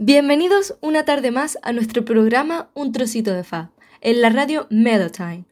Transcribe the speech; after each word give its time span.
Bienvenidos 0.00 0.76
una 0.80 1.04
tarde 1.04 1.32
más 1.32 1.58
a 1.62 1.72
nuestro 1.72 2.04
programa 2.04 2.70
Un 2.74 2.92
Trocito 2.92 3.32
de 3.32 3.42
Fa, 3.42 3.72
en 4.00 4.20
la 4.20 4.30
radio 4.30 4.68
Time. 4.68 5.44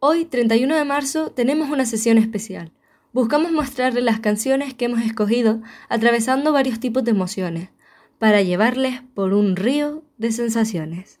Hoy, 0.00 0.26
31 0.26 0.76
de 0.76 0.84
marzo, 0.84 1.30
tenemos 1.30 1.70
una 1.70 1.86
sesión 1.86 2.18
especial. 2.18 2.72
Buscamos 3.14 3.52
mostrarles 3.52 4.04
las 4.04 4.20
canciones 4.20 4.74
que 4.74 4.84
hemos 4.84 5.00
escogido 5.00 5.62
atravesando 5.88 6.52
varios 6.52 6.78
tipos 6.78 7.04
de 7.04 7.12
emociones, 7.12 7.70
para 8.18 8.42
llevarles 8.42 9.00
por 9.14 9.32
un 9.32 9.56
río 9.56 10.02
de 10.18 10.30
sensaciones. 10.30 11.18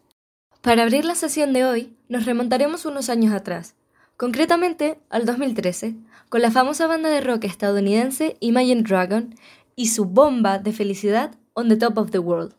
Para 0.60 0.82
abrir 0.82 1.06
la 1.06 1.14
sesión 1.14 1.54
de 1.54 1.64
hoy, 1.64 1.96
nos 2.10 2.26
remontaremos 2.26 2.84
unos 2.84 3.08
años 3.08 3.32
atrás, 3.32 3.74
concretamente 4.18 4.98
al 5.08 5.24
2013, 5.24 5.94
con 6.28 6.42
la 6.42 6.50
famosa 6.50 6.86
banda 6.86 7.08
de 7.08 7.22
rock 7.22 7.44
estadounidense 7.44 8.36
Imagine 8.40 8.82
Dragon 8.82 9.34
y 9.76 9.88
su 9.88 10.04
bomba 10.04 10.58
de 10.58 10.74
felicidad 10.74 11.36
On 11.54 11.70
the 11.70 11.76
Top 11.76 11.96
of 11.96 12.10
the 12.10 12.18
World. 12.18 12.52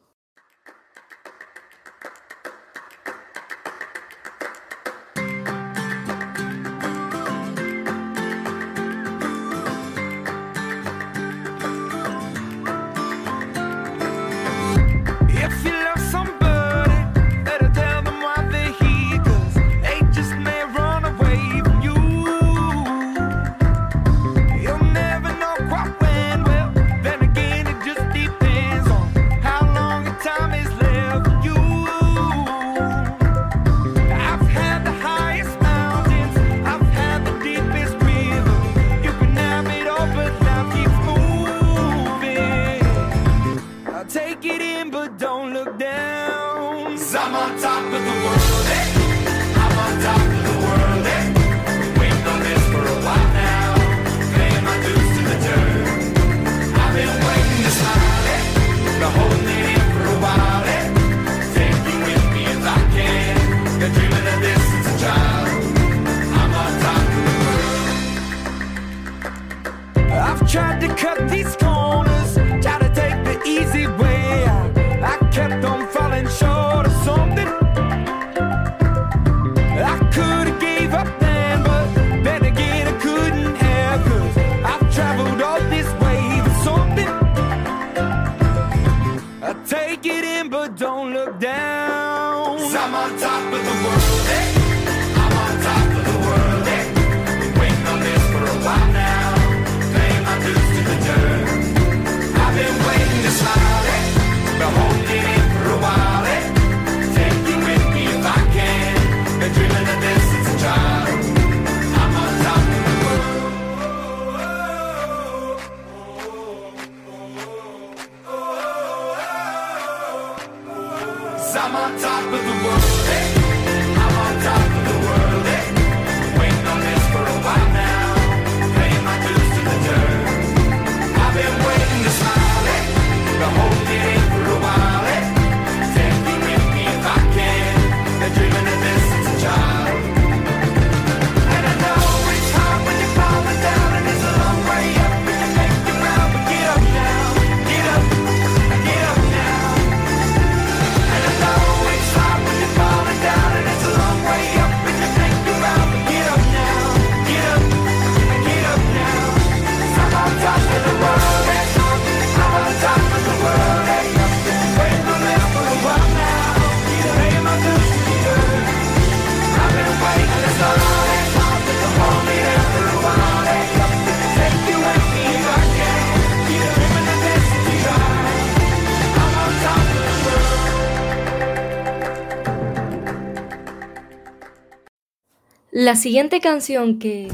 La 185.87 185.95
siguiente 185.95 186.41
canción 186.41 186.99
que... 186.99 187.29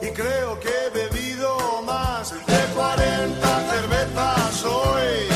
Y 0.00 0.06
creo 0.14 0.60
que 0.60 0.68
he 0.68 0.90
bebido 0.94 1.82
más 1.84 2.30
de 2.30 2.74
40 2.76 3.70
cervezas 3.72 4.64
hoy. 4.64 5.26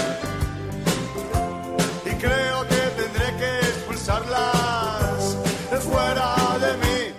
Y 2.06 2.14
creo 2.20 2.68
que 2.68 2.76
tendré 3.02 3.36
que 3.36 3.58
expulsarlas 3.66 5.36
de 5.72 5.76
fuera 5.78 6.36
de 6.60 6.76
mí. 6.76 7.12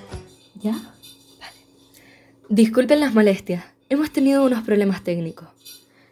¿Ya? 0.61 0.71
Vale. 1.41 1.57
Disculpen 2.47 3.01
las 3.01 3.13
molestias. 3.13 3.65
Hemos 3.89 4.11
tenido 4.11 4.45
unos 4.45 4.63
problemas 4.63 5.03
técnicos. 5.03 5.49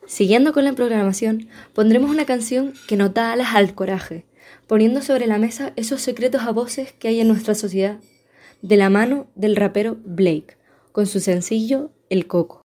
Siguiendo 0.06 0.52
con 0.52 0.66
la 0.66 0.74
programación, 0.74 1.48
pondremos 1.74 2.12
una 2.12 2.26
canción 2.26 2.74
que 2.90 2.98
nos 2.98 3.14
da 3.14 3.32
alas 3.32 3.56
al 3.56 3.74
coraje 3.74 4.26
poniendo 4.70 5.02
sobre 5.02 5.26
la 5.26 5.40
mesa 5.40 5.74
esos 5.78 6.00
secretos 6.00 6.44
a 6.44 6.52
voces 6.52 6.94
que 6.94 7.08
hay 7.08 7.20
en 7.20 7.28
nuestra 7.28 7.56
sociedad, 7.56 7.98
de 8.62 8.78
la 8.78 8.92
mano 8.92 9.26
del 9.34 9.56
rapero 9.56 9.98
Blake, 10.06 10.58
con 10.92 11.08
su 11.08 11.20
sencillo 11.20 11.90
El 12.12 12.28
Coco. 12.28 12.62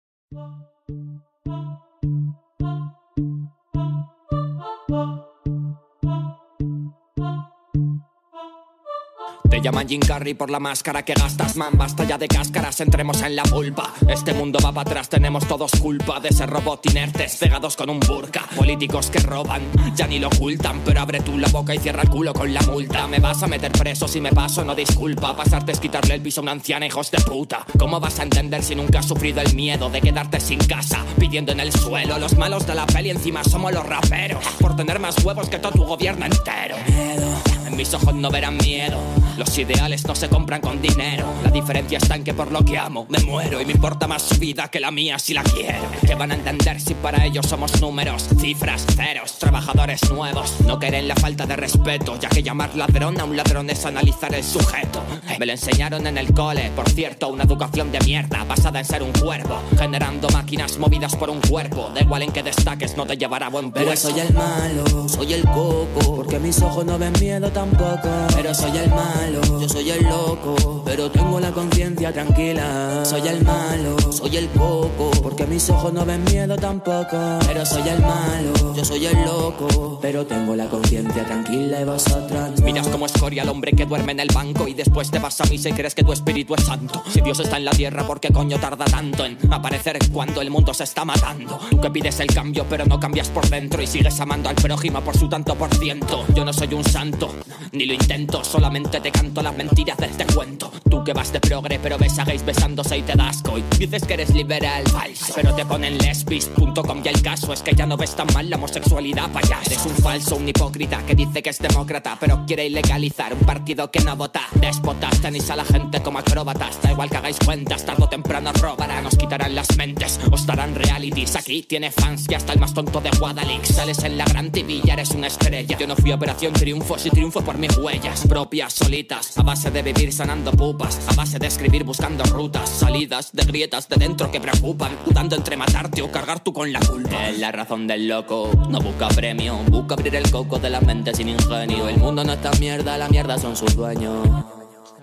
Te 9.60 9.64
llaman 9.64 9.86
Jim 9.86 10.00
Carrey 10.00 10.32
por 10.32 10.48
la 10.48 10.58
máscara 10.58 11.04
que 11.04 11.12
gastas, 11.12 11.54
man. 11.54 11.72
Basta 11.74 12.04
ya 12.04 12.16
de 12.16 12.26
cáscaras, 12.28 12.80
entremos 12.80 13.20
en 13.20 13.36
la 13.36 13.42
pulpa. 13.42 13.92
Este 14.08 14.32
mundo 14.32 14.58
va 14.64 14.72
para 14.72 14.88
atrás, 14.88 15.10
tenemos 15.10 15.46
todos 15.46 15.70
culpa 15.72 16.18
de 16.18 16.30
ser 16.30 16.48
robot 16.48 16.86
inertes, 16.86 17.36
pegados 17.36 17.76
con 17.76 17.90
un 17.90 18.00
burka. 18.00 18.48
Políticos 18.56 19.10
que 19.10 19.18
roban, 19.18 19.60
ya 19.94 20.06
ni 20.06 20.18
lo 20.18 20.28
ocultan. 20.28 20.80
Pero 20.82 21.02
abre 21.02 21.20
tú 21.20 21.36
la 21.36 21.48
boca 21.48 21.74
y 21.74 21.78
cierra 21.78 22.00
el 22.00 22.08
culo 22.08 22.32
con 22.32 22.54
la 22.54 22.62
multa. 22.62 23.06
Me 23.06 23.18
vas 23.18 23.42
a 23.42 23.48
meter 23.48 23.70
preso 23.70 24.08
si 24.08 24.18
me 24.18 24.32
paso, 24.32 24.64
no 24.64 24.74
disculpa. 24.74 25.36
Pasarte 25.36 25.72
es 25.72 25.80
quitarle 25.80 26.14
el 26.14 26.22
piso 26.22 26.40
a 26.40 26.44
una 26.44 26.52
anciana, 26.52 26.86
hijos 26.86 27.10
de 27.10 27.18
puta. 27.18 27.66
¿Cómo 27.78 28.00
vas 28.00 28.18
a 28.18 28.22
entender 28.22 28.62
si 28.62 28.74
nunca 28.74 29.00
has 29.00 29.08
sufrido 29.08 29.42
el 29.42 29.54
miedo 29.54 29.90
de 29.90 30.00
quedarte 30.00 30.40
sin 30.40 30.58
casa? 30.60 31.04
Pidiendo 31.18 31.52
en 31.52 31.60
el 31.60 31.70
suelo, 31.70 32.18
los 32.18 32.34
malos 32.38 32.66
de 32.66 32.76
la 32.76 32.86
peli 32.86 33.10
encima 33.10 33.44
somos 33.44 33.74
los 33.74 33.84
raperos. 33.84 34.42
Por 34.58 34.74
tener 34.74 34.98
más 35.00 35.22
huevos 35.22 35.50
que 35.50 35.58
todo 35.58 35.72
tu 35.72 35.84
gobierno 35.84 36.24
entero. 36.24 36.76
Miedo. 36.88 37.28
En 37.66 37.76
mis 37.76 37.92
ojos 37.92 38.14
no 38.14 38.30
verán 38.30 38.56
miedo 38.56 38.98
Los 39.40 39.56
ideales 39.56 40.06
no 40.06 40.14
se 40.14 40.28
compran 40.28 40.60
con 40.60 40.82
dinero. 40.82 41.32
La 41.42 41.50
diferencia 41.50 41.96
está 41.96 42.14
en 42.14 42.24
que 42.24 42.34
por 42.34 42.52
lo 42.52 42.62
que 42.62 42.76
amo 42.76 43.06
me 43.08 43.20
muero 43.20 43.58
y 43.58 43.64
me 43.64 43.72
importa 43.72 44.06
más 44.06 44.20
su 44.20 44.38
vida 44.38 44.68
que 44.68 44.80
la 44.80 44.90
mía 44.90 45.18
si 45.18 45.32
la 45.32 45.42
quiero. 45.42 45.78
¿Qué 46.06 46.14
van 46.14 46.32
a 46.32 46.34
entender 46.34 46.78
si 46.78 46.92
para 46.92 47.24
ellos 47.24 47.46
somos 47.46 47.80
números, 47.80 48.28
cifras, 48.38 48.84
ceros, 48.94 49.38
trabajadores 49.38 50.10
nuevos? 50.10 50.60
No 50.66 50.78
quieren 50.78 51.08
la 51.08 51.16
falta 51.16 51.46
de 51.46 51.56
respeto, 51.56 52.20
ya 52.20 52.28
que 52.28 52.42
llamar 52.42 52.76
ladrón 52.76 53.18
a 53.18 53.24
un 53.24 53.34
ladrón 53.34 53.70
es 53.70 53.86
analizar 53.86 54.34
el 54.34 54.44
sujeto. 54.44 55.02
Me 55.38 55.46
lo 55.46 55.52
enseñaron 55.52 56.06
en 56.06 56.18
el 56.18 56.34
cole, 56.34 56.70
por 56.76 56.90
cierto, 56.90 57.28
una 57.28 57.44
educación 57.44 57.90
de 57.90 58.00
mierda 58.00 58.44
basada 58.44 58.80
en 58.80 58.84
ser 58.84 59.02
un 59.02 59.12
cuervo, 59.12 59.58
generando 59.78 60.28
máquinas 60.28 60.76
movidas 60.76 61.16
por 61.16 61.30
un 61.30 61.40
cuerpo. 61.40 61.90
Da 61.94 62.02
igual 62.02 62.24
en 62.24 62.32
que 62.32 62.42
destaques, 62.42 62.94
no 62.94 63.06
te 63.06 63.16
llevará 63.16 63.48
buen. 63.48 63.72
Pero 63.72 63.96
soy 63.96 64.20
el 64.20 64.34
malo, 64.34 65.08
soy 65.08 65.32
el 65.32 65.44
coco, 65.44 66.16
porque 66.16 66.38
mis 66.38 66.60
ojos 66.60 66.84
no 66.84 66.98
ven 66.98 67.14
miedo 67.18 67.50
tampoco. 67.50 68.10
Pero 68.34 68.54
soy 68.54 68.76
el 68.76 68.90
malo, 68.90 69.29
yo 69.32 69.68
soy 69.68 69.90
el 69.90 70.04
loco, 70.04 70.82
pero 70.84 71.10
tengo 71.10 71.40
la 71.40 71.50
conciencia 71.50 72.12
tranquila. 72.12 73.04
Soy 73.04 73.26
el 73.28 73.44
malo, 73.44 73.96
soy 74.12 74.36
el 74.36 74.48
coco, 74.50 75.10
porque 75.22 75.46
mis 75.46 75.68
ojos 75.70 75.92
no 75.92 76.04
ven 76.04 76.24
miedo 76.24 76.56
tampoco. 76.56 77.18
Pero 77.46 77.64
soy 77.64 77.88
el 77.88 78.00
malo, 78.00 78.74
yo 78.74 78.84
soy 78.84 79.06
el 79.06 79.24
loco, 79.24 79.98
pero 80.00 80.26
tengo 80.26 80.56
la 80.56 80.66
conciencia 80.66 81.24
tranquila 81.24 81.80
y 81.80 81.84
vosotros. 81.84 82.60
Miras 82.62 82.88
como 82.88 83.06
escoria 83.06 83.42
al 83.42 83.48
hombre 83.48 83.72
que 83.72 83.86
duerme 83.86 84.12
en 84.12 84.20
el 84.20 84.28
banco 84.28 84.66
y 84.68 84.74
después 84.74 85.10
te 85.10 85.18
vas 85.18 85.40
a 85.40 85.44
misa 85.44 85.68
y 85.68 85.72
crees 85.72 85.94
que 85.94 86.04
tu 86.04 86.12
espíritu 86.12 86.54
es 86.54 86.64
santo. 86.64 87.02
Si 87.10 87.20
Dios 87.20 87.40
está 87.40 87.56
en 87.56 87.64
la 87.64 87.72
tierra, 87.72 88.06
¿por 88.06 88.20
qué 88.20 88.32
coño 88.32 88.58
tarda 88.58 88.84
tanto 88.84 89.24
en 89.24 89.38
aparecer 89.52 89.98
cuando 90.12 90.40
el 90.40 90.50
mundo 90.50 90.74
se 90.74 90.84
está 90.84 91.04
matando? 91.04 91.58
Tú 91.70 91.80
que 91.80 91.90
pides 91.90 92.20
el 92.20 92.28
cambio, 92.28 92.66
pero 92.68 92.84
no 92.86 92.98
cambias 92.98 93.28
por 93.28 93.48
dentro 93.48 93.82
y 93.82 93.86
sigues 93.86 94.18
amando 94.20 94.48
al 94.48 94.56
prójimo 94.56 95.00
por 95.00 95.16
su 95.16 95.28
tanto 95.28 95.54
por 95.54 95.74
ciento. 95.74 96.24
Yo 96.34 96.44
no 96.44 96.52
soy 96.52 96.74
un 96.74 96.84
santo, 96.84 97.34
ni 97.72 97.86
lo 97.86 97.94
intento, 97.94 98.44
solamente 98.44 99.00
te 99.00 99.10
canto 99.20 99.42
las 99.42 99.54
mentiras 99.54 99.98
de 99.98 100.06
este 100.06 100.24
cuento. 100.34 100.72
Tú 100.88 101.04
que 101.04 101.12
vas 101.12 101.30
de 101.30 101.40
progre, 101.40 101.78
pero 101.78 101.98
ves 101.98 102.18
a 102.18 102.24
gays 102.24 102.42
besándose 102.42 102.96
y 102.96 103.02
te 103.02 103.14
das 103.14 103.42
coy. 103.42 103.62
Dices 103.78 104.02
que 104.04 104.14
eres 104.14 104.30
liberal, 104.30 104.82
falso, 104.88 105.34
pero 105.36 105.54
te 105.54 105.66
ponen 105.66 105.98
lesbis.com 105.98 107.02
y 107.04 107.08
el 107.08 107.20
caso 107.20 107.52
es 107.52 107.60
que 107.60 107.74
ya 107.74 107.84
no 107.84 107.98
ves 107.98 108.16
tan 108.16 108.26
mal 108.32 108.48
la 108.48 108.56
homosexualidad, 108.56 109.30
payaso. 109.30 109.62
Eres 109.66 109.84
un 109.84 109.94
falso, 109.96 110.36
un 110.36 110.48
hipócrita 110.48 111.04
que 111.04 111.14
dice 111.14 111.42
que 111.42 111.50
es 111.50 111.58
demócrata, 111.58 112.16
pero 112.18 112.46
quiere 112.46 112.64
ilegalizar 112.64 113.34
un 113.34 113.40
partido 113.40 113.90
que 113.90 114.00
no 114.00 114.16
vota. 114.16 114.40
Despotas, 114.54 115.20
tenéis 115.20 115.50
a 115.50 115.56
la 115.56 115.66
gente 115.66 116.00
como 116.00 116.18
acróbatas, 116.18 116.80
da 116.80 116.92
igual 116.92 117.10
que 117.10 117.18
hagáis 117.18 117.38
cuentas, 117.44 117.84
tarde 117.84 118.04
o 118.04 118.08
temprano 118.08 118.52
robarán, 118.54 119.04
os 119.04 119.16
quitarán 119.16 119.54
las 119.54 119.76
mentes, 119.76 120.18
os 120.32 120.46
darán 120.46 120.74
realities. 120.74 121.36
Aquí 121.36 121.62
tiene 121.62 121.90
fans 121.90 122.24
y 122.26 122.34
hasta 122.34 122.54
el 122.54 122.58
más 122.58 122.72
tonto 122.72 123.02
de 123.02 123.10
Guadalix. 123.10 123.68
Sales 123.68 124.02
en 124.02 124.16
la 124.16 124.24
gran 124.24 124.50
TV 124.50 124.80
eres 124.90 125.10
una 125.10 125.26
estrella. 125.26 125.76
Yo 125.78 125.86
no 125.86 125.94
fui 125.94 126.10
a 126.10 126.14
Operación 126.14 126.54
Triunfo, 126.54 126.98
si 126.98 127.10
triunfo 127.10 127.42
por 127.42 127.58
mis 127.58 127.76
huellas 127.76 128.26
propias, 128.26 128.72
solitas, 128.72 128.99
a 129.36 129.42
base 129.42 129.70
de 129.70 129.82
vivir 129.82 130.12
sanando 130.12 130.52
pupas, 130.52 131.00
a 131.08 131.14
base 131.14 131.38
de 131.38 131.46
escribir 131.46 131.84
buscando 131.84 132.22
rutas, 132.24 132.68
salidas 132.68 133.32
de 133.32 133.44
grietas 133.44 133.88
de 133.88 133.96
dentro 133.96 134.30
que 134.30 134.40
preocupan, 134.40 134.92
dudando 135.06 135.36
entre 135.36 135.56
matarte 135.56 136.02
o 136.02 136.10
cargar 136.12 136.40
tú 136.40 136.52
con 136.52 136.70
la 136.70 136.80
culpa. 136.80 137.28
Es 137.28 137.38
la 137.38 137.50
razón 137.50 137.86
del 137.86 138.08
loco, 138.08 138.50
no 138.68 138.78
busca 138.80 139.08
premio, 139.08 139.56
busca 139.70 139.94
abrir 139.94 140.16
el 140.16 140.30
coco 140.30 140.58
de 140.58 140.70
la 140.70 140.80
mente 140.82 141.14
sin 141.14 141.30
ingenio. 141.30 141.88
El 141.88 141.96
mundo 141.96 142.24
no 142.24 142.34
está 142.34 142.50
mierda, 142.60 142.98
la 142.98 143.08
mierda 143.08 143.38
son 143.38 143.56
sus 143.56 143.74
dueños. 143.74 144.59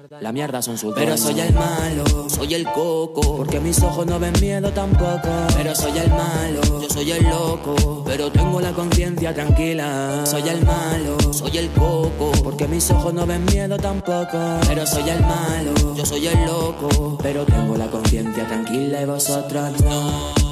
La 0.09 0.31
mierda 0.31 0.61
son 0.61 0.77
sus 0.77 0.93
Pero 0.95 1.17
soy 1.17 1.39
el 1.39 1.53
malo, 1.53 2.29
soy 2.29 2.53
el 2.53 2.65
coco, 2.71 3.35
porque 3.37 3.59
mis 3.59 3.81
ojos 3.81 4.05
no 4.05 4.19
ven 4.19 4.33
miedo 4.39 4.71
tampoco. 4.71 5.29
Pero 5.55 5.75
soy 5.75 5.97
el 5.97 6.09
malo, 6.09 6.61
yo 6.81 6.89
soy 6.89 7.11
el 7.11 7.23
loco, 7.23 8.03
pero 8.05 8.31
tengo 8.31 8.61
la 8.61 8.71
conciencia 8.71 9.33
tranquila. 9.33 10.25
Soy 10.25 10.47
el 10.47 10.63
malo, 10.63 11.17
soy 11.33 11.57
el 11.57 11.69
coco, 11.71 12.31
porque 12.43 12.67
mis 12.67 12.89
ojos 12.91 13.13
no 13.13 13.25
ven 13.25 13.43
miedo 13.45 13.77
tampoco. 13.77 14.37
Pero 14.67 14.85
soy 14.85 15.09
el 15.09 15.21
malo, 15.21 15.95
yo 15.95 16.05
soy 16.05 16.27
el 16.27 16.45
loco, 16.45 17.17
pero 17.21 17.45
tengo 17.45 17.75
la 17.75 17.87
conciencia 17.87 18.47
tranquila 18.47 19.01
y 19.01 19.05
vosotros 19.05 19.81
no. 19.81 20.46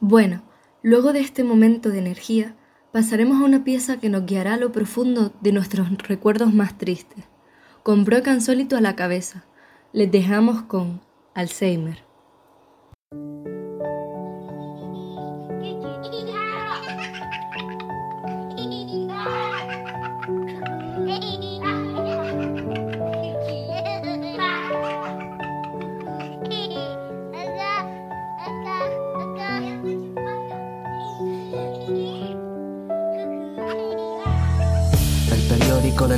Bueno, 0.00 0.42
luego 0.82 1.12
de 1.12 1.20
este 1.20 1.42
momento 1.42 1.90
de 1.90 1.98
energía, 1.98 2.54
pasaremos 2.92 3.40
a 3.40 3.44
una 3.44 3.64
pieza 3.64 3.98
que 3.98 4.08
nos 4.08 4.26
guiará 4.26 4.54
a 4.54 4.56
lo 4.56 4.70
profundo 4.70 5.32
de 5.40 5.52
nuestros 5.52 5.88
recuerdos 5.98 6.54
más 6.54 6.78
tristes. 6.78 7.24
Con 7.82 8.04
Broken 8.04 8.40
Sólito 8.40 8.76
a 8.76 8.80
la 8.80 8.94
cabeza, 8.94 9.44
les 9.92 10.10
dejamos 10.10 10.62
con 10.62 11.00
Alzheimer. 11.34 12.07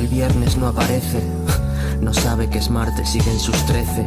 Del 0.01 0.09
viernes 0.09 0.57
no 0.57 0.67
aparece. 0.67 1.21
No 2.01 2.11
sabe 2.11 2.49
que 2.49 2.57
es 2.57 2.71
martes, 2.71 3.09
siguen 3.09 3.39
sus 3.39 3.55
trece. 3.67 4.05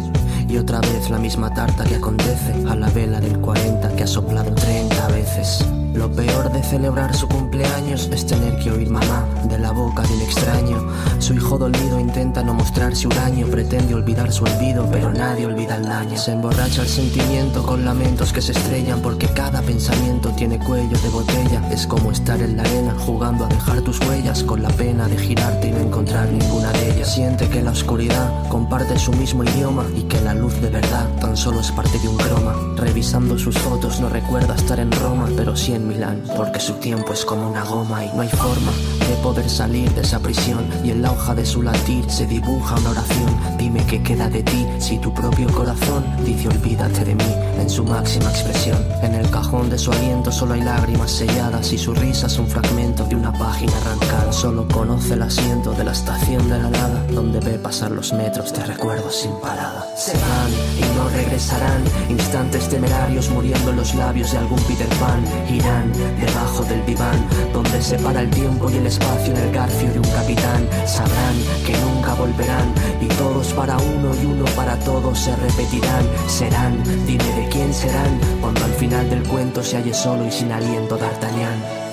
Y 0.49 0.56
otra 0.56 0.81
vez 0.81 1.08
la 1.08 1.19
misma 1.19 1.55
tarta 1.55 1.85
que 1.85 1.94
acontece 1.94 2.52
a 2.69 2.75
la 2.75 2.91
vela 2.91 3.20
del 3.20 3.38
40 3.38 3.94
que 3.94 4.02
ha 4.02 4.06
soplado 4.06 4.52
30 4.55 5.06
veces. 5.08 5.64
Lo 5.94 6.11
peor 6.11 6.50
de 6.52 6.61
celebrar 6.62 7.14
su 7.14 7.29
cumpleaños 7.29 8.11
es 8.12 8.26
tener 8.26 8.58
que 8.58 8.73
oír 8.73 8.91
mamá 8.91 9.29
de 9.44 9.58
la 9.58 9.70
boca 9.70 10.02
de 10.02 10.14
un 10.14 10.23
extraño. 10.23 10.88
Su 11.20 11.35
hijo 11.35 11.56
dolido 11.56 12.00
intenta 12.00 12.43
no 12.43 12.52
mostrarse 12.52 13.06
huraño, 13.06 13.46
pretende 13.46 13.94
olvidar 13.94 14.32
su 14.32 14.43
olvido, 14.43 14.88
pero 14.91 15.12
nadie 15.12 15.46
olvida 15.46 15.76
el 15.76 15.85
daño. 15.85 16.19
Se 16.19 16.32
emborracha 16.32 16.82
el 16.82 16.88
sentimiento 16.88 17.64
con 17.64 17.85
lamentos 17.85 18.32
que 18.32 18.43
se 18.43 18.52
estrellan 18.52 19.00
porque 19.02 19.29
cada 19.29 19.62
pensamiento 19.62 20.31
tiene 20.31 20.58
cuello 20.58 20.99
de 20.99 21.08
botella. 21.11 21.62
Es 21.70 21.87
como 21.87 22.11
estar 22.11 22.41
en 22.43 22.56
la 22.56 22.64
arena 22.64 22.94
jugando 22.99 23.44
a 23.44 23.49
dejar 23.49 23.81
tus 23.82 24.00
huellas 24.00 24.43
con 24.43 24.62
la 24.62 24.70
pena 24.70 25.06
de 25.06 25.17
girarte 25.17 25.69
y 25.69 25.73
no 25.73 25.79
encontrar 25.79 26.29
ninguna 26.29 26.73
de 26.73 26.91
ellas. 26.91 27.14
Siente 27.14 27.49
que 27.49 27.62
la 27.62 27.70
oscuridad 27.70 28.49
comparte 28.49 28.99
su 28.99 29.12
mismo 29.12 29.44
idioma 29.44 29.85
y 29.96 30.02
que 30.02 30.20
la 30.23 30.35
luz 30.35 30.61
de 30.61 30.70
verdad 30.70 31.06
tan 31.35 31.43
solo 31.43 31.61
es 31.61 31.73
parte 31.73 31.99
de 31.99 32.09
un 32.09 32.17
croma. 32.17 32.55
Revisando 32.77 33.37
sus 33.37 33.59
fotos 33.59 33.99
no 33.99 34.09
recuerda 34.09 34.55
estar 34.55 34.79
en 34.79 34.93
Roma, 34.93 35.29
pero 35.37 35.57
sí 35.57 35.73
en 35.73 35.89
Milán, 35.89 36.23
porque 36.37 36.61
su 36.61 36.75
tiempo 36.75 37.13
es 37.13 37.25
como 37.25 37.49
una 37.49 37.65
goma 37.65 38.05
y 38.05 38.09
no 38.15 38.23
hay 38.23 38.29
forma 38.29 38.71
de 39.09 39.17
poder 39.23 39.51
salir 39.51 39.91
de 39.95 40.03
esa 40.03 40.21
prisión. 40.21 40.65
Y 40.85 40.91
en 40.91 41.03
la 41.03 41.11
hoja 41.11 41.35
de 41.35 41.45
su 41.45 41.63
latir 41.63 42.09
se 42.09 42.27
dibuja 42.27 42.77
una 42.77 42.91
oración. 42.91 43.37
Dime 43.58 43.85
qué 43.87 44.03
queda 44.03 44.29
de 44.29 44.43
ti 44.43 44.67
si 44.79 44.99
tu 44.99 45.13
propio 45.13 45.49
corazón 45.49 46.05
dice 46.25 46.49
olvídate 46.49 47.05
de 47.05 47.15
mí 47.17 47.35
en 47.58 47.69
su 47.69 47.85
máxima 47.85 48.31
expresión. 48.31 48.79
En 49.03 49.15
el 49.15 49.29
cajón 49.31 49.70
de 49.70 49.79
su 49.79 49.91
aliento 49.91 50.31
solo 50.31 50.55
hay 50.55 50.61
lágrimas 50.61 51.11
selladas 51.11 51.73
y 51.73 51.79
su 51.79 51.94
risa 51.94 52.27
es 52.27 52.39
un 52.39 52.47
fragmento 52.47 53.05
de 53.06 53.17
una 53.17 53.32
página 53.32 53.73
arrancada. 53.79 54.32
Solo 54.32 54.69
conoce 54.69 55.15
el 55.15 55.23
asiento 55.23 55.73
de 55.73 55.85
la 55.85 55.93
estación 55.93 56.49
de 56.49 56.58
la 56.58 56.70
nada, 56.70 57.06
donde 57.11 57.41
ve 57.41 57.58
pasar 57.58 57.91
los 57.91 58.13
metros 58.13 58.53
de 58.53 58.65
recuerdos 58.65 59.17
sin 59.17 59.32
parada. 59.41 59.87
Se 59.97 60.13
van 60.13 60.53
y 60.79 60.97
no 60.97 61.08
regresarán, 61.25 61.83
instantes 62.09 62.69
temerarios 62.69 63.31
muriendo 63.31 63.71
en 63.71 63.77
los 63.77 63.95
labios 63.95 64.33
de 64.33 64.39
algún 64.39 64.61
Peter 64.65 64.89
Pan. 65.01 65.25
Irán 65.51 65.93
debajo 66.21 66.65
del 66.65 66.85
diván, 66.87 67.27
donde 67.53 67.81
se 67.83 67.99
para 67.99 68.21
el 68.21 68.31
tiempo 68.31 68.71
y 68.71 68.77
el 68.77 68.87
espacio 68.87 69.35
en 69.35 69.41
el 69.41 69.53
garfio 69.53 69.93
de 69.93 69.99
un 69.99 70.11
capitán. 70.11 70.69
Sabrán 70.87 71.37
que 71.67 71.77
nunca 71.79 72.15
volverán 72.15 72.73
y 73.01 73.07
todos 73.07 73.53
para 73.55 73.77
uno 73.77 74.15
y 74.23 74.27
uno 74.27 74.45
para 74.57 74.79
todos 74.81 75.19
se 75.19 75.35
repetirán. 75.37 76.05
Serán, 76.27 76.83
dime 77.07 77.25
de 77.25 77.49
quién 77.49 77.73
serán, 77.73 78.19
cuando 78.41 78.65
al 78.65 78.73
final 78.73 79.09
del 79.11 79.23
cuento 79.25 79.63
se 79.63 79.77
halle 79.77 79.95
solo 79.95 80.27
y 80.27 80.31
sin 80.31 80.53
aliento 80.53 80.97
D'Artagnan. 80.97 81.85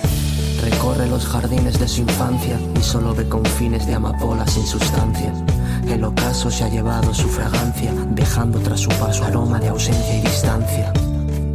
Recorre 0.62 1.08
los 1.08 1.26
jardines 1.26 1.80
de 1.80 1.88
su 1.88 2.02
infancia 2.02 2.60
y 2.80 2.84
solo 2.84 3.16
ve 3.16 3.28
confines 3.28 3.88
de 3.88 3.96
amapola 3.96 4.46
sin 4.46 4.66
sustancia. 4.66 5.34
El 5.90 6.04
ocaso 6.04 6.52
se 6.52 6.64
ha 6.64 6.70
llevado 6.70 7.14
su 7.14 7.28
fragancia, 7.28 7.92
dejando 8.32 8.60
tras 8.60 8.80
su 8.80 8.90
paso 8.92 9.26
aroma 9.26 9.60
de 9.60 9.68
ausencia 9.68 10.18
y 10.18 10.22
distancia. 10.22 10.94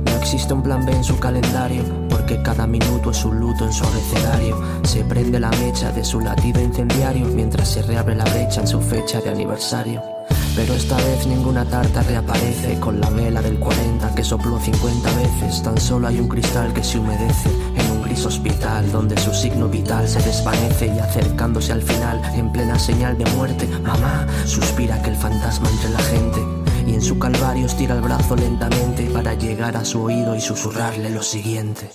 No 0.05 0.13
existe 0.21 0.53
un 0.53 0.63
plan 0.63 0.85
B 0.85 0.93
en 0.93 1.05
su 1.05 1.19
calendario, 1.19 1.83
porque 2.11 2.43
cada 2.43 2.67
minuto 2.67 3.13
es 3.13 3.25
un 3.25 3.41
luto 3.41 3.65
en 3.65 3.73
su 3.73 3.83
abecedario. 3.83 4.61
Se 4.85 5.03
prende 5.05 5.41
la 5.41 5.49
mecha 5.53 5.91
de 5.91 6.05
su 6.05 6.21
latido 6.21 6.61
incendiario 6.61 7.29
mientras 7.29 7.69
se 7.69 7.81
reabre 7.81 8.15
la 8.15 8.25
brecha 8.25 8.61
en 8.61 8.69
su 8.69 8.83
fecha 8.83 9.23
de 9.23 9.31
aniversario. 9.31 10.03
Pero 10.55 10.75
esta 10.75 10.99
vez 10.99 11.27
ninguna 11.27 11.65
tarta 11.65 12.03
reaparece 12.03 12.79
con 12.79 13.01
la 13.01 13.09
vela 13.09 13.41
del 13.41 13.59
40 13.59 14.15
que 14.15 14.23
sopló 14.23 14.61
50 14.61 15.11
veces. 15.17 15.63
Tan 15.63 15.81
solo 15.81 16.09
hay 16.09 16.21
un 16.21 16.29
cristal 16.29 16.75
que 16.75 16.85
se 16.85 16.99
humedece 16.99 17.49
en 17.75 17.91
un 17.91 18.03
gris 18.03 18.27
hospital 18.27 18.93
donde 18.93 19.17
su 19.17 19.33
signo 19.33 19.67
vital 19.67 20.07
se 20.07 20.21
desvanece 20.21 20.93
y 20.95 20.99
acercándose 20.99 21.73
al 21.73 21.81
final 21.81 22.21
en 22.35 22.53
plena 22.53 22.79
señal 22.79 23.17
de 23.17 23.25
muerte. 23.31 23.67
Mamá 23.83 24.27
suspira 24.45 25.01
que 25.01 25.09
el 25.09 25.17
fantasma 25.17 25.71
entre 25.71 25.91
la 25.91 26.01
gente 26.01 26.66
y 26.87 26.95
en 26.95 27.03
su 27.03 27.19
calvario 27.19 27.67
estira 27.67 27.95
el 27.95 28.01
brazo 28.01 28.37
lentamente 28.37 29.07
para 29.07 29.35
llegar 29.35 29.77
a 29.77 29.85
su 29.85 30.03
oído 30.03 30.35
y 30.35 30.41
susurrarle 30.41 31.11
lo 31.11 31.23
siguiente. 31.23 31.91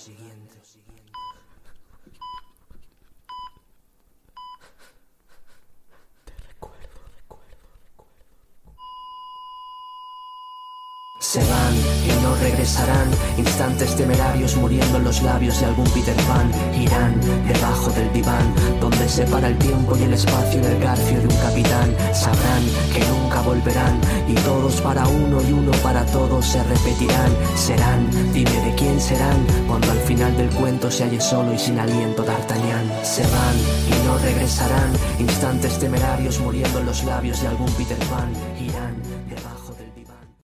Se 11.19 11.39
van 11.39 12.00
regresarán, 12.41 13.07
instantes 13.37 13.95
temerarios 13.95 14.55
muriendo 14.57 14.97
en 14.97 15.03
los 15.03 15.21
labios 15.21 15.59
de 15.59 15.67
algún 15.67 15.89
Peter 15.91 16.15
Pan. 16.27 16.51
Irán 16.75 17.19
debajo 17.47 17.89
del 17.91 18.11
diván, 18.11 18.53
donde 18.79 19.07
separa 19.07 19.47
el 19.47 19.57
tiempo 19.57 19.95
y 19.97 20.03
el 20.03 20.13
espacio 20.13 20.59
en 20.59 20.65
el 20.65 20.79
garfio 20.79 21.19
de 21.19 21.27
un 21.27 21.37
capitán. 21.37 21.95
Sabrán 22.13 22.63
que 22.93 22.99
nunca 23.11 23.41
volverán, 23.41 23.99
y 24.27 24.33
todos 24.33 24.81
para 24.81 25.07
uno 25.07 25.41
y 25.47 25.51
uno 25.53 25.71
para 25.83 26.05
todos 26.07 26.45
se 26.45 26.63
repetirán. 26.63 27.31
Serán, 27.55 28.09
dime 28.33 28.51
de 28.65 28.75
quién 28.75 28.99
serán, 28.99 29.45
cuando 29.67 29.91
al 29.91 29.99
final 29.99 30.35
del 30.35 30.49
cuento 30.49 30.89
se 30.89 31.03
halle 31.03 31.21
solo 31.21 31.53
y 31.53 31.59
sin 31.59 31.79
aliento 31.79 32.23
D'Artagnan. 32.23 32.91
Se 33.03 33.23
van 33.23 33.55
y 33.87 34.07
no 34.07 34.17
regresarán, 34.17 34.91
instantes 35.19 35.79
temerarios 35.79 36.39
muriendo 36.39 36.79
en 36.79 36.85
los 36.87 37.03
labios 37.03 37.41
de 37.41 37.47
algún 37.47 37.71
Peter 37.73 37.97
Pan. 38.09 38.29
Irán 38.59 38.95
debajo 39.29 39.73
del 39.75 39.93
diván. 39.93 40.35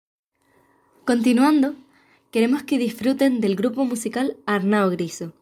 Continuando, 1.05 1.75
queremos 2.37 2.65
que 2.65 2.77
disfruten 2.77 3.41
del 3.41 3.57
grupo 3.57 3.87
musical 3.87 4.37
Arnao 4.45 4.91
Griso, 4.91 5.33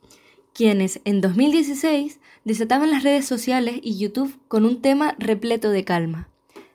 quienes 0.53 1.01
en 1.05 1.21
2016 1.21 2.21
desataban 2.45 2.93
las 2.93 3.03
redes 3.03 3.27
sociales 3.27 3.81
y 3.83 3.99
YouTube 3.99 4.39
con 4.47 4.65
un 4.65 4.81
tema 4.81 5.17
repleto 5.19 5.71
de 5.71 5.85
calma. 5.85 6.29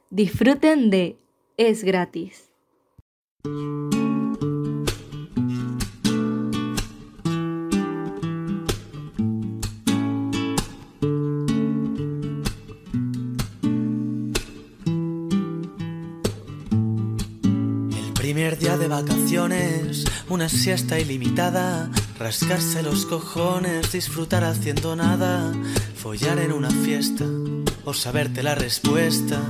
Disfruten 0.09 0.89
de 0.89 1.15
Es 1.55 1.85
gratis. 1.85 2.49
El 18.09 18.13
primer 18.19 18.59
día 18.59 18.77
de 18.77 18.87
vacaciones, 18.89 20.08
una 20.29 20.47
siesta 20.47 20.99
ilimitada, 20.99 21.89
rascarse 22.19 22.83
los 22.83 23.05
cojones, 23.05 23.91
disfrutar 23.91 24.43
haciendo 24.43 24.95
nada, 24.95 25.51
follar 25.95 26.37
en 26.39 26.51
una 26.51 26.69
fiesta 26.69 27.25
o 27.83 27.93
saberte 27.93 28.43
la 28.43 28.53
respuesta, 28.53 29.41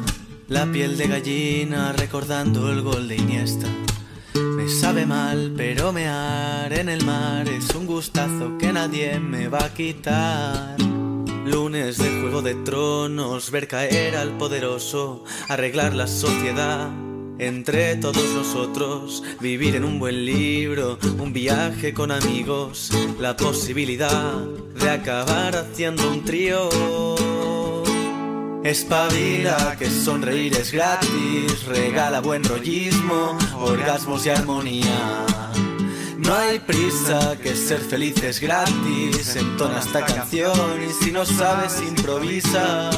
la 0.48 0.66
piel 0.72 0.98
de 0.98 1.08
gallina 1.08 1.92
recordando 1.92 2.72
el 2.72 2.82
gol 2.82 3.08
de 3.10 3.18
Iniesta. 3.18 3.68
Me 4.34 4.70
sabe 4.70 5.06
mal, 5.06 5.54
pero 5.58 5.92
mear 5.92 6.72
en 6.72 6.88
el 6.88 7.04
mar 7.04 7.48
es 7.50 7.70
un 7.76 7.86
gustazo 7.86 8.58
que 8.58 8.72
nadie 8.72 9.20
me 9.20 9.50
va 9.50 9.66
a 9.66 9.74
quitar. 9.74 10.80
Lunes 11.46 11.98
de 11.98 12.22
Juego 12.22 12.42
de 12.42 12.56
Tronos, 12.56 13.52
ver 13.52 13.68
caer 13.68 14.16
al 14.16 14.38
poderoso, 14.38 15.24
arreglar 15.48 15.94
la 15.94 16.08
sociedad. 16.08 17.09
Entre 17.40 17.96
todos 17.96 18.34
nosotros, 18.36 19.24
vivir 19.40 19.78
en 19.78 19.86
un 19.86 19.98
buen 19.98 20.26
libro, 20.26 21.00
un 21.20 21.32
viaje 21.32 21.94
con 21.94 22.12
amigos, 22.12 22.92
la 23.18 23.38
posibilidad 23.38 24.36
de 24.76 24.90
acabar 24.90 25.56
haciendo 25.56 26.12
un 26.12 26.26
trío. 26.26 26.68
Espabila 28.66 29.78
que 29.80 29.90
sonreír 29.90 30.54
es 30.58 30.74
gratis, 30.74 31.64
regala 31.66 32.20
buen 32.20 32.44
rollismo, 32.44 33.38
orgasmos 33.58 34.26
y 34.26 34.30
armonía. 34.32 35.26
No 36.18 36.36
hay 36.36 36.60
prisa, 36.60 37.38
que 37.42 37.56
ser 37.56 37.80
feliz 37.80 38.22
es 38.22 38.42
gratis. 38.42 39.38
Entona 39.38 39.80
esta 39.80 40.06
canción 40.06 40.84
y 40.84 40.92
si 41.04 41.14
no 41.14 41.26
sabes, 41.26 41.82
improvisa. 41.88 42.90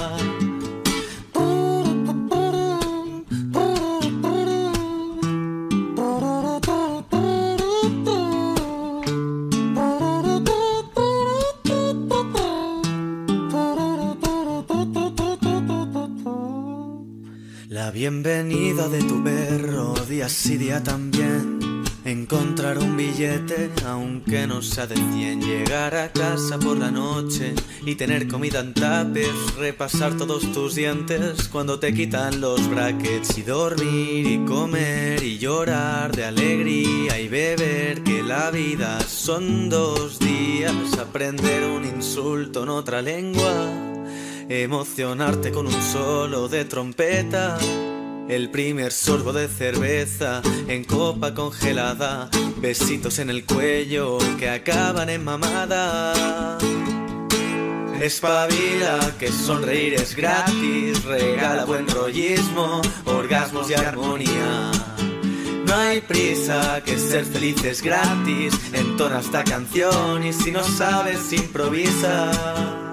Bienvenida 18.02 18.90
de 18.90 19.04
tu 19.04 19.24
perro, 19.24 19.94
día 20.10 20.28
sí 20.28 20.58
día 20.58 20.82
también. 20.82 21.84
Encontrar 22.04 22.80
un 22.80 22.98
billete, 22.98 23.70
aunque 23.86 24.48
no 24.48 24.64
sea 24.64 24.88
de 24.88 24.96
100. 24.96 25.42
Llegar 25.42 25.94
a 25.94 26.12
casa 26.12 26.58
por 26.58 26.80
la 26.80 26.90
noche 26.90 27.54
y 27.86 27.94
tener 27.94 28.28
comida 28.28 28.62
en 28.62 28.74
tapes. 28.74 29.56
Repasar 29.56 30.18
todos 30.18 30.52
tus 30.52 30.74
dientes 30.74 31.48
cuando 31.50 31.80
te 31.80 31.94
quitan 31.94 32.42
los 32.42 32.68
brackets. 32.72 33.38
Y 33.38 33.44
dormir 33.44 34.26
y 34.26 34.46
comer 34.46 35.22
y 35.22 35.38
llorar 35.38 36.12
de 36.12 36.26
alegría 36.26 37.20
y 37.20 37.28
beber. 37.28 38.02
Que 38.02 38.24
la 38.24 38.50
vida 38.50 39.00
son 39.02 39.70
dos 39.70 40.18
días. 40.18 40.74
Aprender 41.00 41.66
un 41.66 41.86
insulto 41.86 42.64
en 42.64 42.70
otra 42.70 43.04
lengua. 43.04 43.54
Emocionarte 44.50 45.52
con 45.52 45.68
un 45.68 45.82
solo 45.84 46.48
de 46.48 46.66
trompeta. 46.66 47.60
El 48.32 48.50
primer 48.50 48.94
sorbo 48.94 49.34
de 49.34 49.50
cerveza 49.50 50.42
en 50.70 50.86
copa 50.86 51.34
congelada. 51.34 52.30
Besitos 52.62 53.20
en 53.20 53.30
el 53.30 53.46
cuello 53.46 54.20
que 54.40 54.50
acaban 54.50 55.10
en 55.10 55.26
mamada. 55.26 56.58
Espabila 58.00 59.00
que 59.20 59.30
sonreír 59.34 59.96
es 59.96 60.16
gratis. 60.16 61.04
Regala 61.04 61.66
buen 61.66 61.86
rollismo, 61.90 62.82
orgasmos 63.04 63.70
y 63.70 63.74
armonía. 63.74 64.72
No 65.68 65.76
hay 65.76 66.00
prisa, 66.00 66.82
que 66.86 66.98
ser 66.98 67.26
feliz 67.26 67.62
es 67.66 67.82
gratis. 67.82 68.54
Entona 68.72 69.20
esta 69.20 69.44
canción 69.44 70.26
y 70.26 70.32
si 70.32 70.52
no 70.52 70.64
sabes, 70.64 71.34
improvisa. 71.34 72.91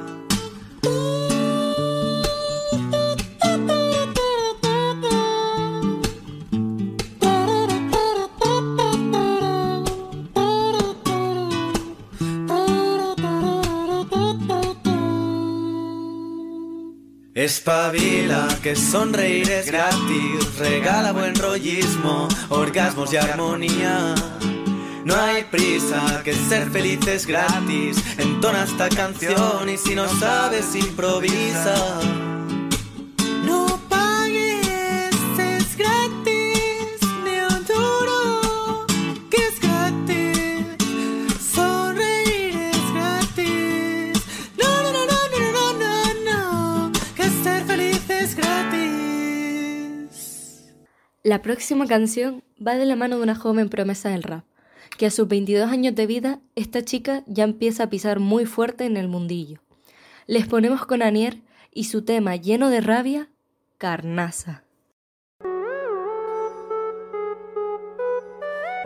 Espabila, 17.49 18.47
que 18.62 18.76
sonreír 18.76 19.50
es 19.50 19.69
gratis, 19.69 20.59
regala 20.59 21.12
buen 21.12 21.35
rollismo, 21.35 22.28
orgasmos 22.50 23.11
y 23.14 23.17
armonía. 23.17 24.14
No 25.07 25.17
hay 25.17 25.45
prisa, 25.45 26.21
que 26.25 26.35
ser 26.35 26.69
feliz 26.69 27.07
es 27.07 27.26
gratis, 27.26 28.05
entona 28.19 28.64
esta 28.64 28.90
canción 28.90 29.67
y 29.67 29.78
si 29.78 29.95
no 29.95 30.07
sabes 30.21 30.75
improvisa. 30.75 32.18
La 51.29 51.43
próxima 51.43 51.87
canción 51.87 52.43
va 52.67 52.77
de 52.77 52.87
la 52.87 52.97
mano 52.97 53.19
de 53.19 53.23
una 53.23 53.35
joven 53.35 53.69
promesa 53.69 54.09
del 54.09 54.23
rap, 54.23 54.47
que 54.97 55.05
a 55.05 55.11
sus 55.11 55.29
22 55.29 55.71
años 55.71 55.95
de 55.95 56.07
vida, 56.07 56.41
esta 56.55 56.83
chica 56.83 57.23
ya 57.27 57.45
empieza 57.45 57.83
a 57.83 57.91
pisar 57.91 58.19
muy 58.19 58.47
fuerte 58.47 58.87
en 58.87 58.97
el 58.97 59.09
mundillo. 59.09 59.61
Les 60.27 60.47
ponemos 60.47 60.87
con 60.87 61.03
Anier 61.03 61.43
y 61.71 61.85
su 61.85 62.03
tema 62.03 62.37
lleno 62.37 62.71
de 62.71 62.81
rabia, 62.81 63.29
Carnaza. 63.77 64.65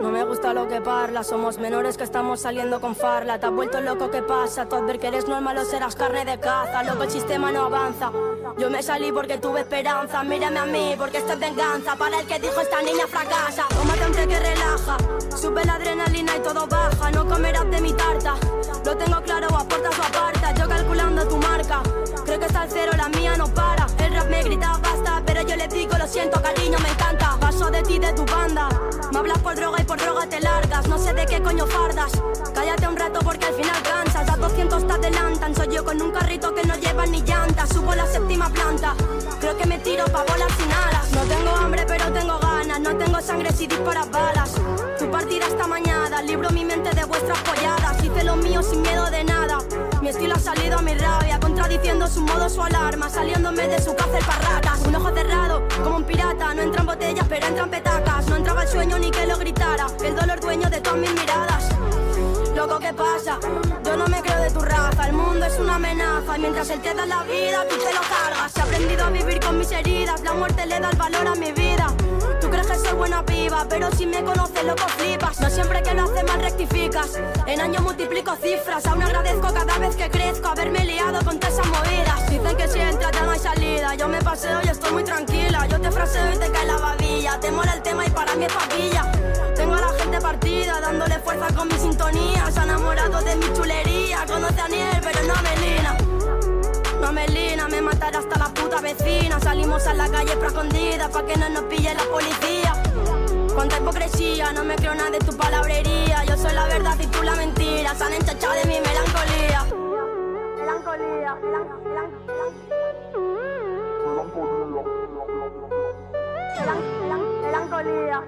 No 0.03 0.11
me 0.11 0.25
gusta 0.25 0.53
lo 0.53 0.67
que 0.67 0.81
parla, 0.81 1.23
somos 1.23 1.59
menores 1.59 1.95
que 1.95 2.03
estamos 2.03 2.41
saliendo 2.41 2.81
con 2.81 2.93
farla. 2.93 3.39
Te 3.39 3.45
has 3.45 3.53
vuelto 3.53 3.79
loco, 3.79 4.11
¿qué 4.11 4.21
pasa? 4.21 4.67
Tú 4.67 4.85
ver 4.85 4.99
que 4.99 5.07
eres 5.07 5.29
normal 5.29 5.57
o 5.59 5.63
serás 5.63 5.95
carne 5.95 6.25
de 6.25 6.37
caza. 6.41 6.83
Loco, 6.83 7.03
el 7.03 7.09
sistema 7.09 7.53
no 7.53 7.67
avanza. 7.67 8.11
Yo 8.57 8.69
me 8.69 8.83
salí 8.83 9.13
porque 9.13 9.37
tuve 9.37 9.61
esperanza. 9.61 10.21
Mírame 10.25 10.59
a 10.59 10.65
mí 10.65 10.95
porque 10.97 11.19
esto 11.19 11.31
es 11.31 11.39
venganza. 11.39 11.95
Para 11.95 12.19
el 12.19 12.27
que 12.27 12.37
dijo 12.37 12.59
esta 12.59 12.81
niña 12.81 13.07
fracasa. 13.07 13.63
Tómate 13.69 14.05
un 14.05 14.11
té 14.11 14.27
que 14.27 14.39
relaja. 14.41 14.97
Sube 15.37 15.63
la 15.63 15.75
adrenalina 15.75 16.35
y 16.35 16.39
todo 16.41 16.67
baja. 16.67 17.09
No 17.11 17.25
comerás 17.25 17.71
de 17.71 17.79
mi 17.79 17.93
tarta. 17.93 18.35
Lo 18.83 18.97
tengo 18.97 19.21
claro, 19.21 19.47
o 19.53 19.55
aportas 19.55 19.97
o 19.97 20.03
apartas. 20.03 20.53
Yo 20.59 20.67
calculando 20.67 21.25
tu 21.29 21.37
marca. 21.37 21.81
Creo 22.25 22.39
que 22.39 22.45
está 22.47 22.63
al 22.63 22.69
cero, 22.69 22.91
la 22.97 23.07
mía 23.07 23.37
no 23.37 23.47
para. 23.47 23.87
El 23.99 24.13
rap 24.15 24.27
me 24.27 24.43
grita 24.43 24.77
basta, 24.83 25.23
pero 25.25 25.43
yo 25.43 25.55
le 25.55 25.69
digo 25.69 25.97
lo 25.97 26.07
siento, 26.07 26.41
cariño, 26.41 26.77
me 26.79 26.89
encanta. 26.89 27.37
Paso 27.39 27.71
de 27.71 27.81
ti 27.83 27.99
de 27.99 28.11
tu 28.11 28.25
banda. 28.25 28.67
Me 29.13 29.19
hablas 29.19 29.37
por 29.39 29.55
droga 29.55 29.79
y 29.79 29.83
por 29.83 29.92
te 29.97 30.39
largas. 30.39 30.87
No 30.87 30.97
sé 30.97 31.13
de 31.13 31.25
qué 31.25 31.41
coño 31.41 31.67
fardas. 31.67 32.11
Cállate 32.53 32.87
un 32.87 32.97
rato 32.97 33.19
porque 33.23 33.45
al 33.45 33.53
final 33.53 33.81
cansas. 33.83 34.29
A 34.29 34.37
200 34.37 34.87
te 34.87 34.93
adelantan. 34.93 35.55
Soy 35.55 35.67
yo 35.73 35.83
con 35.83 36.01
un 36.01 36.11
carrito 36.11 36.53
que 36.53 36.63
no 36.63 36.75
lleva 36.75 37.05
ni 37.05 37.21
llanta. 37.21 37.67
Subo 37.67 37.93
la 37.93 38.05
séptima 38.07 38.49
planta. 38.49 38.95
Creo 39.39 39.57
que 39.57 39.65
me 39.65 39.77
tiro 39.79 40.05
pa' 40.05 40.23
volar 40.23 40.51
sin 40.57 40.71
alas. 40.71 41.11
No 41.11 41.21
tengo 41.21 41.55
hambre, 41.55 41.85
pero 41.87 42.11
tengo 42.11 42.39
ganas. 42.39 42.79
No 42.79 42.95
tengo 42.95 43.21
sangre 43.21 43.51
si 43.51 43.67
disparas 43.67 44.09
balas. 44.09 44.53
Tu 44.97 45.09
partida 45.11 45.45
esta 45.47 45.67
mañana. 45.67 46.21
Libro 46.21 46.49
mi 46.49 46.65
mente 46.65 46.89
de 46.89 47.05
vuestras 47.05 47.37
polladas. 47.39 48.03
Hice 48.03 48.23
lo 48.23 48.35
mío 48.35 48.63
sin 48.63 48.81
miedo 48.81 49.09
de 49.11 49.23
nada. 49.23 49.59
Mi 50.01 50.09
estilo 50.09 50.35
ha 50.35 50.39
salido 50.39 50.79
a 50.79 50.81
mi 50.81 50.93
rabia, 50.95 51.39
contradiciendo 51.39 52.07
su 52.07 52.19
modo, 52.19 52.49
su 52.49 52.61
alarma, 52.61 53.09
saliéndome 53.09 53.69
de 53.69 53.81
su 53.81 53.95
cárcel 53.95 54.21
para 54.25 54.55
ratas. 54.55 54.81
Un 54.85 54.95
ojo 54.95 55.11
cerrado, 55.13 55.65
como 55.81 55.95
un 55.95 56.03
pirata, 56.03 56.53
no 56.53 56.61
entran 56.61 56.85
botellas, 56.85 57.25
pero 57.29 57.47
entran 57.47 57.69
petacas. 57.69 58.27
No 58.27 58.35
entraba 58.35 58.63
el 58.63 58.67
sueño 58.67 58.99
ni 58.99 59.11
que 59.11 59.25
lo 59.25 59.37
gritara, 59.37 59.62
miradas. 61.09 61.69
Loco, 62.55 62.79
¿qué 62.79 62.93
pasa? 62.93 63.39
Yo 63.83 63.97
no 63.97 64.07
me 64.07 64.21
creo 64.21 64.39
de 64.39 64.51
tu 64.51 64.59
raza, 64.59 65.07
el 65.07 65.13
mundo 65.13 65.45
es 65.45 65.59
una 65.59 65.75
amenaza. 65.75 66.37
Mientras 66.37 66.69
él 66.69 66.81
te 66.81 66.93
da 66.93 67.05
la 67.05 67.23
vida, 67.23 67.65
tú 67.67 67.75
te 67.77 67.93
lo 67.93 68.01
cargas. 68.01 68.55
He 68.55 68.61
aprendido 68.61 69.05
a 69.05 69.09
vivir 69.09 69.39
con 69.39 69.57
mis 69.57 69.71
heridas, 69.71 70.21
la 70.21 70.33
muerte 70.33 70.65
le 70.65 70.79
da 70.79 70.89
el 70.89 70.97
valor 70.97 71.27
a 71.27 71.35
mi 71.35 71.51
vida. 71.51 71.87
Tú 72.39 72.49
crees 72.49 72.67
que 72.67 72.75
soy 72.75 72.93
buena 72.93 73.25
piba, 73.25 73.65
pero 73.69 73.89
si 73.91 74.05
me 74.05 74.23
conoces, 74.23 74.63
loco, 74.63 74.87
flipas. 74.97 75.39
No 75.41 75.49
siempre 75.49 75.81
que 75.81 75.93
lo 75.93 76.03
haces 76.03 76.23
mal 76.25 76.41
rectificas. 76.41 77.19
En 77.47 77.59
años 77.59 77.81
multiplico 77.81 78.35
cifras, 78.35 78.85
aún 78.85 79.01
agradezco 79.01 79.53
cada 79.53 79.77
vez 79.79 79.95
que 79.95 80.09
crezco 80.09 80.49
haberme 80.49 80.85
liado 80.85 81.23
con 81.25 81.39
todas 81.39 81.55
esas 81.55 81.67
movidas. 81.67 82.29
Dicen 82.29 82.55
que 82.55 82.67
si 82.67 82.79
entras 82.79 83.11
ya 83.13 83.23
no 83.23 83.31
hay 83.31 83.39
salida. 83.39 83.95
Yo 83.95 84.07
me 84.07 84.21
paseo 84.21 84.59
y 84.63 84.69
estoy 84.69 84.91
muy 84.91 85.03
tranquila. 85.03 85.65
Yo 85.67 85.81
te 85.81 85.91
fraseo 85.91 86.33
y 86.33 86.37
te 86.37 86.51
cae 86.51 86.65
la 86.65 86.77
babilla. 86.77 87.39
Te 87.39 87.51
mola 87.51 87.73
el 87.73 87.81
tema 87.81 88.05
y 88.05 88.09
para 88.09 88.35
mí 88.35 88.45
es 88.45 88.53
papilla. 88.53 89.12
Con 91.55 91.67
mi 91.67 91.73
sintonía. 91.75 92.49
Se 92.51 92.59
ha 92.59 92.63
enamorado 92.63 93.21
de 93.21 93.35
mi 93.35 93.53
chulería. 93.53 94.25
Conoce 94.27 94.61
a 94.61 94.67
Niel, 94.67 94.99
pero 95.01 95.19
no 95.27 95.33
a 95.33 95.41
Melina. 95.41 95.97
No 97.01 97.07
a 97.07 97.11
Melina, 97.11 97.67
me 97.67 97.81
matará 97.81 98.19
hasta 98.19 98.39
la 98.39 98.53
puta 98.53 98.79
vecina. 98.81 99.39
Salimos 99.39 99.85
a 99.87 99.93
la 99.93 100.07
calle 100.09 100.35
para 100.35 100.47
escondida, 100.47 101.09
pa' 101.09 101.25
que 101.25 101.35
no 101.37 101.49
nos 101.49 101.63
pille 101.63 101.93
la 101.93 102.03
policía. 102.03 102.73
Cuánta 103.53 103.77
hipocresía, 103.77 104.51
no 104.53 104.63
me 104.63 104.75
creo 104.75 104.95
nada 104.95 105.11
de 105.11 105.19
tu 105.19 105.35
palabrería. 105.37 106.23
Yo 106.25 106.37
soy 106.37 106.53
la 106.53 106.65
verdad 106.67 106.95
y 106.99 107.07
tú 107.07 107.21
la 107.23 107.35
mentira. 107.35 107.93
Se 107.95 108.03
han 108.03 108.13
enchachado 108.13 108.53
de 108.53 108.65
mi 108.65 108.79
melancolía. 108.79 109.65
Melancolía, 110.57 111.35
melan- 111.35 111.83
melan- 111.83 112.11
melan- 112.25 112.53
melan- 117.01 117.41
melancolía. 117.41 118.23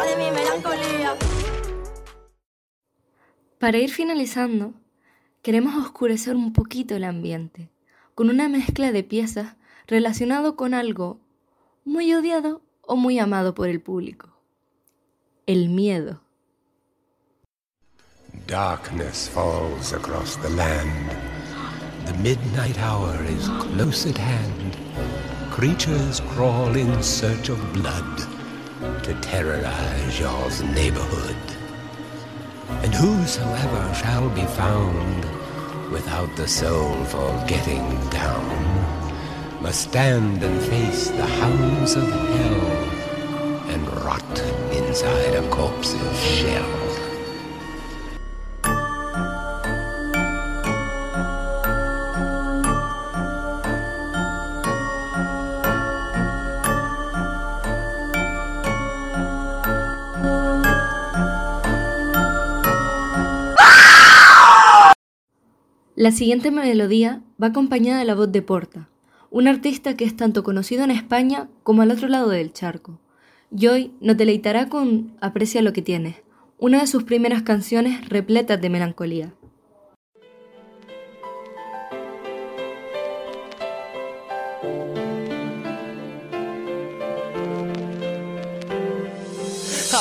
De 0.00 0.16
mi 0.16 0.30
melancolía. 0.30 1.16
Para 3.58 3.78
ir 3.78 3.90
finalizando, 3.90 4.74
queremos 5.42 5.74
oscurecer 5.76 6.36
un 6.36 6.52
poquito 6.52 6.96
el 6.96 7.04
ambiente, 7.04 7.70
con 8.14 8.28
una 8.30 8.48
mezcla 8.48 8.92
de 8.92 9.02
piezas 9.02 9.54
relacionado 9.86 10.56
con 10.56 10.74
algo 10.74 11.20
muy 11.84 12.12
odiado 12.14 12.62
o 12.82 12.96
muy 12.96 13.18
amado 13.18 13.54
por 13.54 13.68
el 13.68 13.80
público. 13.80 14.30
El 15.46 15.68
miedo. 15.68 16.20
Darkness 18.46 19.28
falls 19.28 19.92
across 19.92 20.36
the 20.38 20.50
land. 20.50 21.10
The 22.06 22.14
midnight 22.14 22.78
hour 22.78 23.16
is 23.24 23.48
close 23.60 24.08
at 24.08 24.18
hand. 24.18 24.76
Creatures 25.50 26.20
crawl 26.34 26.76
in 26.76 27.02
search 27.02 27.50
of 27.50 27.58
blood 27.72 28.41
to 29.02 29.14
terrorize 29.20 30.18
y'all's 30.18 30.62
neighborhood. 30.62 31.36
And 32.82 32.94
whosoever 32.94 33.94
shall 33.94 34.28
be 34.30 34.44
found 34.44 35.24
without 35.90 36.34
the 36.36 36.48
soul 36.48 37.04
for 37.04 37.30
getting 37.46 37.84
down 38.10 39.62
must 39.62 39.82
stand 39.82 40.42
and 40.42 40.60
face 40.62 41.10
the 41.10 41.26
hounds 41.26 41.94
of 41.94 42.10
hell 42.10 42.82
and 43.70 44.04
rot 44.04 44.38
inside 44.72 45.34
a 45.34 45.48
corpse's 45.50 46.20
shell. 46.20 46.81
La 66.02 66.10
siguiente 66.10 66.50
melodía 66.50 67.22
va 67.40 67.46
acompañada 67.46 68.00
de 68.00 68.04
la 68.04 68.16
voz 68.16 68.32
de 68.32 68.42
Porta, 68.42 68.88
un 69.30 69.46
artista 69.46 69.94
que 69.94 70.04
es 70.04 70.16
tanto 70.16 70.42
conocido 70.42 70.82
en 70.82 70.90
España 70.90 71.48
como 71.62 71.82
al 71.82 71.92
otro 71.92 72.08
lado 72.08 72.28
del 72.28 72.52
charco. 72.52 72.98
Y 73.56 73.68
hoy 73.68 73.92
nos 74.00 74.16
deleitará 74.16 74.68
con 74.68 75.12
Aprecia 75.20 75.62
lo 75.62 75.72
que 75.72 75.80
tienes, 75.80 76.16
una 76.58 76.80
de 76.80 76.88
sus 76.88 77.04
primeras 77.04 77.42
canciones 77.44 78.08
repletas 78.08 78.60
de 78.60 78.68
melancolía. 78.68 79.32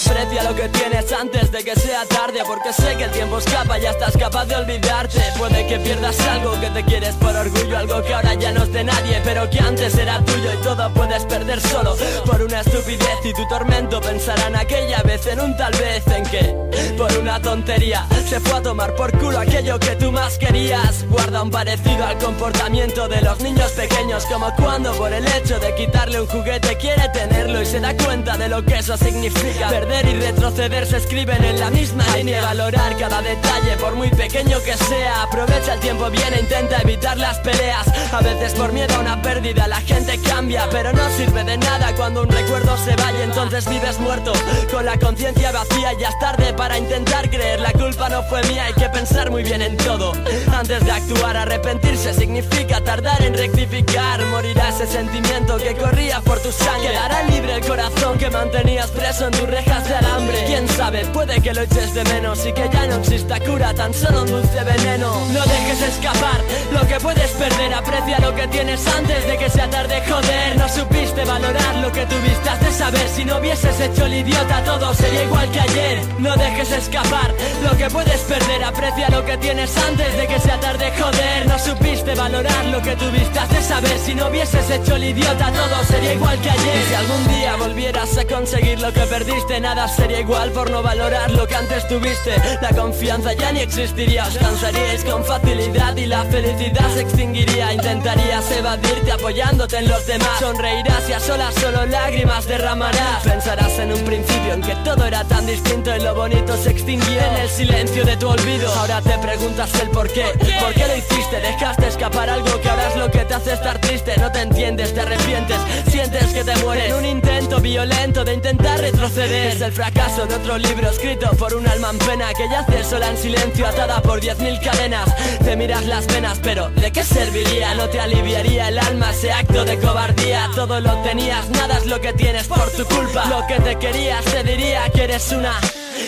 Aprecia 0.06 0.44
lo 0.44 0.56
que 0.56 0.70
tienes 0.70 1.12
antes 1.12 1.52
de 1.52 1.64
que 1.64 1.76
sea 1.76 2.06
tarde 2.06 2.42
Porque 2.46 2.74
sé 2.74 2.96
que 2.98 3.06
el 3.06 3.12
tiempo 3.12 3.40
escapa, 3.40 3.78
ya 3.78 3.92
estás 3.92 4.16
capaz 4.18 4.46
de 4.46 4.56
olvidarte. 4.56 5.20
Puede 5.38 5.66
que 5.68 5.80
pierdas 5.80 6.20
algo 6.28 6.60
que 6.60 6.70
te 6.70 6.84
quieres 6.84 7.16
por 7.16 7.36
orgullo 7.36 7.78
Algo 7.78 8.04
que 8.04 8.14
ahora 8.14 8.34
ya 8.36 8.52
no 8.52 8.64
es 8.64 8.72
de 8.72 8.84
nadie, 8.84 9.22
pero 9.24 9.50
que 9.50 9.60
antes 9.60 9.96
era 9.98 10.24
tuyo 10.24 10.54
Y 10.54 10.58
todo 10.58 10.94
puedes 10.94 11.24
perder 11.26 11.62
solo 11.62 11.96
por 12.26 12.42
una 12.42 12.62
estupidez. 12.62 13.18
Y 13.24 13.34
tu 13.34 13.48
tormento 13.48 14.02
pensarán 14.02 14.56
aquella 14.56 15.02
vez 15.04 15.26
en 15.28 15.40
un 15.40 15.56
tal 15.58 15.74
vez 15.74 16.06
En 16.08 16.24
que, 16.24 16.56
por 16.98 17.12
una 17.18 17.42
tontería 17.42 18.06
Se 18.28 18.40
fue 18.40 18.60
a 18.60 18.62
tomar 18.62 18.96
por 18.96 19.18
culo 19.18 19.40
aquello 19.40 19.80
que 19.80 19.96
tú 19.96 20.12
más 20.12 20.38
querías. 20.38 21.06
Guarda 21.10 21.42
un 21.42 21.52
parecido 21.52 22.06
al 22.06 22.18
comportamiento 22.18 23.08
de 23.08 23.22
los 23.22 23.40
niños 23.40 23.72
pequeños 23.72 24.26
Como 24.26 24.54
cuando 24.56 24.94
por 24.94 25.12
el 25.14 25.26
hecho 25.28 25.60
de 25.60 25.74
quitarle 25.76 26.22
un 26.22 26.28
juguete 26.28 26.76
quiere 26.78 27.08
tenerlo 27.10 27.62
Y 27.62 27.66
se 27.66 27.80
da 27.80 27.96
cuenta 27.96 28.38
de 28.38 28.50
lo 28.50 28.64
que 28.64 28.78
eso 28.78 28.98
significa 28.98 29.70
y 29.92 30.14
retroceder 30.14 30.86
se 30.88 30.98
escriben 30.98 31.44
en 31.44 31.60
la 31.60 31.70
misma 31.70 32.06
línea. 32.16 32.42
Valorar 32.42 32.96
cada 32.98 33.22
detalle 33.22 33.76
por 33.78 33.96
muy 33.96 34.10
pequeño 34.10 34.58
que 34.64 34.78
sea. 34.78 35.24
Aprovecha 35.24 35.74
el 35.74 35.80
tiempo 35.82 36.10
bien 36.10 36.34
e 36.34 36.40
intenta 36.40 36.82
evitar 36.82 37.18
las 37.18 37.40
peleas. 37.40 37.88
A 38.14 38.22
veces 38.22 38.54
por 38.54 38.72
miedo 38.72 38.96
a 38.96 39.00
una 39.00 39.22
pérdida 39.22 39.68
la 39.68 39.82
gente 39.82 40.18
cambia 40.20 40.68
Pero 40.70 40.92
no 40.94 41.10
sirve 41.12 41.44
de 41.44 41.58
nada 41.58 41.94
cuando 41.96 42.24
un 42.24 42.30
recuerdo 42.30 42.78
se 42.78 42.96
vaya 42.96 43.24
Entonces 43.24 43.68
vives 43.68 44.00
muerto. 44.00 44.32
Con 44.72 44.86
la 44.86 44.98
conciencia 44.98 45.52
vacía 45.52 45.94
Ya 46.00 46.10
es 46.10 46.20
tarde 46.20 46.54
para 46.54 46.78
intentar 46.78 47.30
creer. 47.30 47.60
La 47.60 47.74
culpa 47.74 48.08
no 48.10 48.24
fue 48.24 48.44
mía, 48.44 48.66
hay 48.66 48.74
que 48.74 48.90
pensar 48.90 49.30
muy 49.30 49.44
bien 49.44 49.62
en 49.62 49.76
todo. 49.78 50.14
Antes 50.54 50.86
de 50.86 50.92
actuar, 50.92 51.36
arrepentirse 51.36 52.14
significa 52.14 52.82
tardar 52.82 53.22
en 53.24 53.34
rectificar. 53.34 54.26
Morirá 54.28 54.70
ese 54.70 54.88
sentimiento 54.88 55.58
que 55.58 55.76
corría 55.76 56.22
por 56.22 56.40
tu 56.40 56.52
sangre. 56.52 56.90
Quedará 56.90 57.24
libre 57.24 57.56
el 57.56 57.66
corazón 57.66 58.18
que 58.18 58.30
mantenías 58.30 58.90
preso 58.92 59.28
en 59.28 59.32
tus 59.32 59.50
de 59.80 59.96
alambre. 59.96 60.44
Quién 60.46 60.68
sabe, 60.68 61.06
puede 61.06 61.42
que 61.42 61.54
lo 61.54 61.62
eches 61.62 61.94
de 61.94 62.04
menos 62.04 62.46
Y 62.46 62.52
que 62.52 62.70
ya 62.72 62.88
no 62.88 62.96
exista 62.96 63.40
cura, 63.40 63.74
tan 63.74 63.94
solo 63.94 64.24
un 64.24 64.28
dulce 64.28 64.64
veneno. 64.64 65.14
No 65.32 65.42
dejes 65.46 65.82
escapar 65.82 66.42
lo 66.74 66.86
que 66.88 67.00
puedes 67.00 67.32
perder 67.32 67.74
Aprecia 67.74 68.20
lo 68.20 68.36
que 68.36 68.48
tienes 68.50 68.86
antes 68.88 69.28
de 69.28 69.38
que 69.38 69.50
sea 69.50 69.70
tarde. 69.70 70.04
Joder, 70.10 70.58
no 70.58 70.68
supiste 70.68 71.24
valorar 71.24 71.76
lo 71.76 71.92
que 71.92 72.06
tuviste 72.06 72.50
Has 72.50 72.60
de 72.60 72.72
saber, 72.72 73.08
si 73.16 73.24
no 73.24 73.38
hubieses 73.38 73.80
hecho 73.80 74.06
el 74.06 74.14
idiota 74.16 74.64
Todo 74.64 74.94
sería 74.94 75.24
igual 75.24 75.50
que 75.52 75.60
ayer. 75.62 76.02
No 76.20 76.36
dejes 76.36 76.72
escapar 76.72 77.34
lo 77.64 77.78
que 77.78 77.90
puedes 77.90 78.22
perder 78.22 78.64
Aprecia 78.66 79.10
lo 79.10 79.24
que 79.26 79.38
tienes 79.38 79.78
antes 79.78 80.18
de 80.18 80.28
que 80.28 80.40
sea 80.40 80.60
tarde. 80.60 80.92
Joder, 81.00 81.48
no 81.48 81.58
supiste 81.58 82.14
valorar 82.16 82.66
lo 82.66 82.82
que 82.82 82.96
tuviste 82.98 83.40
Has 83.40 83.50
de 83.50 83.62
saber, 83.62 83.98
si 84.00 84.16
no 84.16 84.28
hubieses 84.28 84.70
hecho 84.70 84.98
el 84.98 85.04
idiota 85.06 85.50
Todo 85.52 85.84
sería 85.86 86.14
igual 86.14 86.38
que 86.42 86.50
ayer. 86.50 86.76
Y 86.76 86.90
si 86.90 86.94
algún 86.94 87.28
día 87.30 87.56
volvieras 87.56 88.18
a 88.18 88.26
conseguir 88.26 88.82
lo 88.82 88.92
que 88.92 89.02
perdiste 89.02 89.61
Nada 89.62 89.88
sería 89.88 90.20
igual 90.20 90.52
por 90.52 90.72
no 90.72 90.82
valorar 90.82 91.30
lo 91.30 91.46
que 91.46 91.54
antes 91.54 91.88
tuviste. 91.88 92.36
La 92.62 92.70
confianza 92.70 93.34
ya 93.34 93.52
ni 93.52 93.60
existiría. 93.60 94.26
Os 94.26 94.36
cansaríais 94.36 95.04
con 95.06 95.24
facilidad 95.24 95.96
y 95.98 96.08
la 96.08 96.24
felicidad 96.26 96.90
se 96.96 97.02
extinguiría. 97.02 97.72
Intentarías 97.72 98.50
evadirte 98.52 99.12
apoyándote 99.12 99.78
en 99.78 99.88
los 99.88 100.08
demás. 100.08 100.40
Sonreirás 100.40 101.08
y 101.08 101.14
a 101.14 101.20
solas 101.20 101.54
solo 101.54 101.86
lágrimas 101.86 102.48
derramarás. 102.48 103.24
Pensarás 103.24 103.78
en 103.78 103.94
un 103.94 104.04
principio 104.04 104.54
en 104.54 104.62
que 104.62 104.76
todo 104.84 105.06
era 105.06 105.24
tan 105.26 105.46
distinto 105.46 105.96
Y 105.96 106.00
lo 106.00 106.16
bonito 106.16 106.58
se 106.58 106.72
extinguió. 106.72 107.22
En 107.22 107.38
el 107.44 107.50
silencio 107.50 108.04
de 108.04 108.18
tu 108.18 108.30
olvido. 108.30 108.68
Ahora 108.74 109.00
te 109.02 109.16
preguntas 109.20 109.70
el 109.80 109.90
por 109.90 110.12
qué. 110.12 110.26
¿Por 110.60 110.74
qué 110.74 110.88
lo 110.88 110.96
hiciste? 110.96 111.40
Dejaste 111.40 111.88
escapar 111.88 112.32
algo 112.32 112.60
que 112.62 112.68
ahora 112.70 112.88
es 112.90 112.96
lo 112.96 113.12
que 113.12 113.20
te 113.20 113.36
hace 113.36 113.54
estar 113.54 113.80
triste. 113.80 114.16
No 114.18 114.32
te 114.32 114.42
entiendes, 114.42 114.92
te 114.92 115.02
arrepientes, 115.02 115.58
sientes 115.88 116.26
que 116.34 116.44
te 116.44 116.56
mueres. 116.58 116.94
Un 116.94 117.06
intento 117.06 117.60
violento 117.60 118.26
de 118.26 118.34
intentar 118.34 118.80
retroceder 118.80 119.51
Es 119.52 119.60
el 119.60 119.74
fracaso 119.74 120.26
de 120.26 120.36
otro 120.36 120.58
libro 120.58 120.90
escrito 120.90 121.30
por 121.32 121.54
un 121.54 121.68
alma 121.68 121.90
en 121.90 121.98
pena 121.98 122.34
Que 122.34 122.48
yace 122.50 122.86
sola 122.86 123.10
en 123.10 123.18
silencio 123.18 123.68
atada 123.68 124.02
por 124.02 124.22
diez 124.22 124.40
mil 124.40 124.58
cadenas. 124.62 125.10
Te 125.44 125.58
miras 125.58 125.86
las 125.88 126.08
venas 126.08 126.40
pero 126.42 126.70
¿de 126.70 126.90
qué 126.92 127.04
serviría? 127.04 127.76
No 127.76 127.90
te 127.90 128.00
aliviaría 128.00 128.70
el 128.70 128.80
alma 128.80 129.12
ese 129.12 129.30
acto 129.30 129.66
de 129.66 129.78
cobardía. 129.78 130.50
Todo 130.56 130.80
lo 130.80 130.96
tenías, 131.04 131.50
nada 131.50 131.78
es 131.80 131.86
lo 131.86 132.00
que 132.00 132.14
tienes 132.14 132.48
por 132.48 132.72
tu 132.72 132.86
culpa. 132.86 133.26
Lo 133.26 133.46
que 133.46 133.60
te 133.60 133.76
querías 133.76 134.24
te 134.24 134.42
diría 134.44 134.90
que 134.94 135.04
eres 135.04 135.30
una 135.34 135.60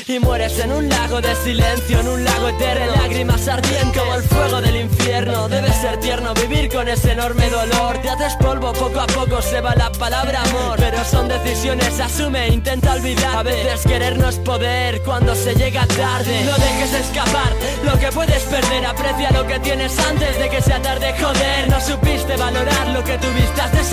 y 0.08 0.20
mueres 0.20 0.60
en 0.60 0.72
un 0.72 0.90
lago 0.90 1.22
de 1.22 1.36
silencio, 1.36 2.00
en 2.00 2.08
un 2.08 2.24
lago 2.24 2.50
eterno. 2.50 2.96
Lágrimas 2.96 3.48
ardientes 3.48 3.98
como 3.98 4.16
el 4.16 4.24
fuego 4.24 4.62
del 4.62 4.76
infierno. 4.76 5.48
Debe 5.50 5.72
ser 5.74 6.00
tierno 6.00 6.34
vivir 6.34 6.70
con 6.72 6.88
ese 6.88 7.12
enorme 7.12 7.50
dolor. 7.50 7.98
Te 8.02 8.10
haces 8.10 8.36
polvo, 8.36 8.74
poco 8.74 9.00
a 9.00 9.08
poco 9.08 9.42
se 9.42 9.62
va 9.62 9.76
la 9.76 9.92
palabra 9.92 10.42
amor. 10.44 10.78
Pero 10.78 11.04
son 11.04 11.28
decisiones, 11.28 12.00
asume, 12.00 12.48
intenta 12.50 12.94
olvidar. 12.94 13.38
A 13.38 13.44
veces 13.44 13.82
querer 13.86 14.18
no 14.18 14.30
es 14.30 14.38
poder 14.38 15.02
cuando 15.04 15.36
se 15.36 15.56
llega 15.56 15.86
tarde. 15.88 16.44
No 16.46 16.54
dejes 16.58 16.94
escapar 16.94 17.54
lo 17.84 18.00
que 18.00 18.12
puedes 18.12 18.44
perder. 18.44 18.86
Aprecia 18.86 19.32
lo 19.32 19.46
que 19.48 19.60
tienes 19.60 19.98
antes 20.00 20.40
de 20.40 20.50
que 20.50 20.62
sea 20.62 20.82
tarde, 20.82 21.14
joder 21.20 21.70
No 21.70 21.80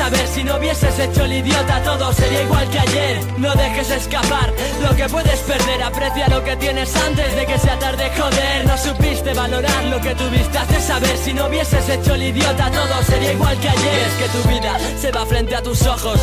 saber 0.00 0.26
Si 0.34 0.42
no 0.44 0.56
hubieses 0.56 0.98
hecho 0.98 1.24
el 1.24 1.32
idiota 1.32 1.82
todo 1.82 2.12
sería 2.12 2.42
igual 2.42 2.68
que 2.70 2.78
ayer. 2.78 3.20
No 3.38 3.54
dejes 3.54 3.90
escapar 3.90 4.52
lo 4.82 4.96
que 4.96 5.06
puedes 5.08 5.40
perder 5.40 5.82
Aprecia 5.82 6.28
lo 6.28 6.42
que 6.42 6.56
tienes 6.56 6.90
antes 6.96 7.36
de 7.36 7.46
que 7.46 7.58
sea 7.58 7.78
tarde, 7.78 8.10
joder. 8.18 8.66
No 8.66 8.76
supiste 8.78 9.34
valorar 9.34 9.84
lo 9.84 10.00
que 10.00 10.14
tuviste 10.14 10.56
has 10.58 10.68
de 10.68 10.80
saber 10.80 11.16
Si 11.18 11.32
no 11.34 11.46
hubieses 11.46 11.86
hecho 11.88 12.14
el 12.14 12.22
idiota 12.22 12.70
todo 12.70 13.02
sería 13.04 13.32
igual 13.32 13.56
que 13.60 13.68
ayer. 13.68 13.98
Es 14.08 14.14
que 14.20 14.28
tu 14.36 14.48
vida 14.48 14.72
se 14.98 15.12
va 15.12 15.26
frente 15.26 15.54
a 15.54 15.62
tus 15.62 15.86
ojos. 15.86 16.18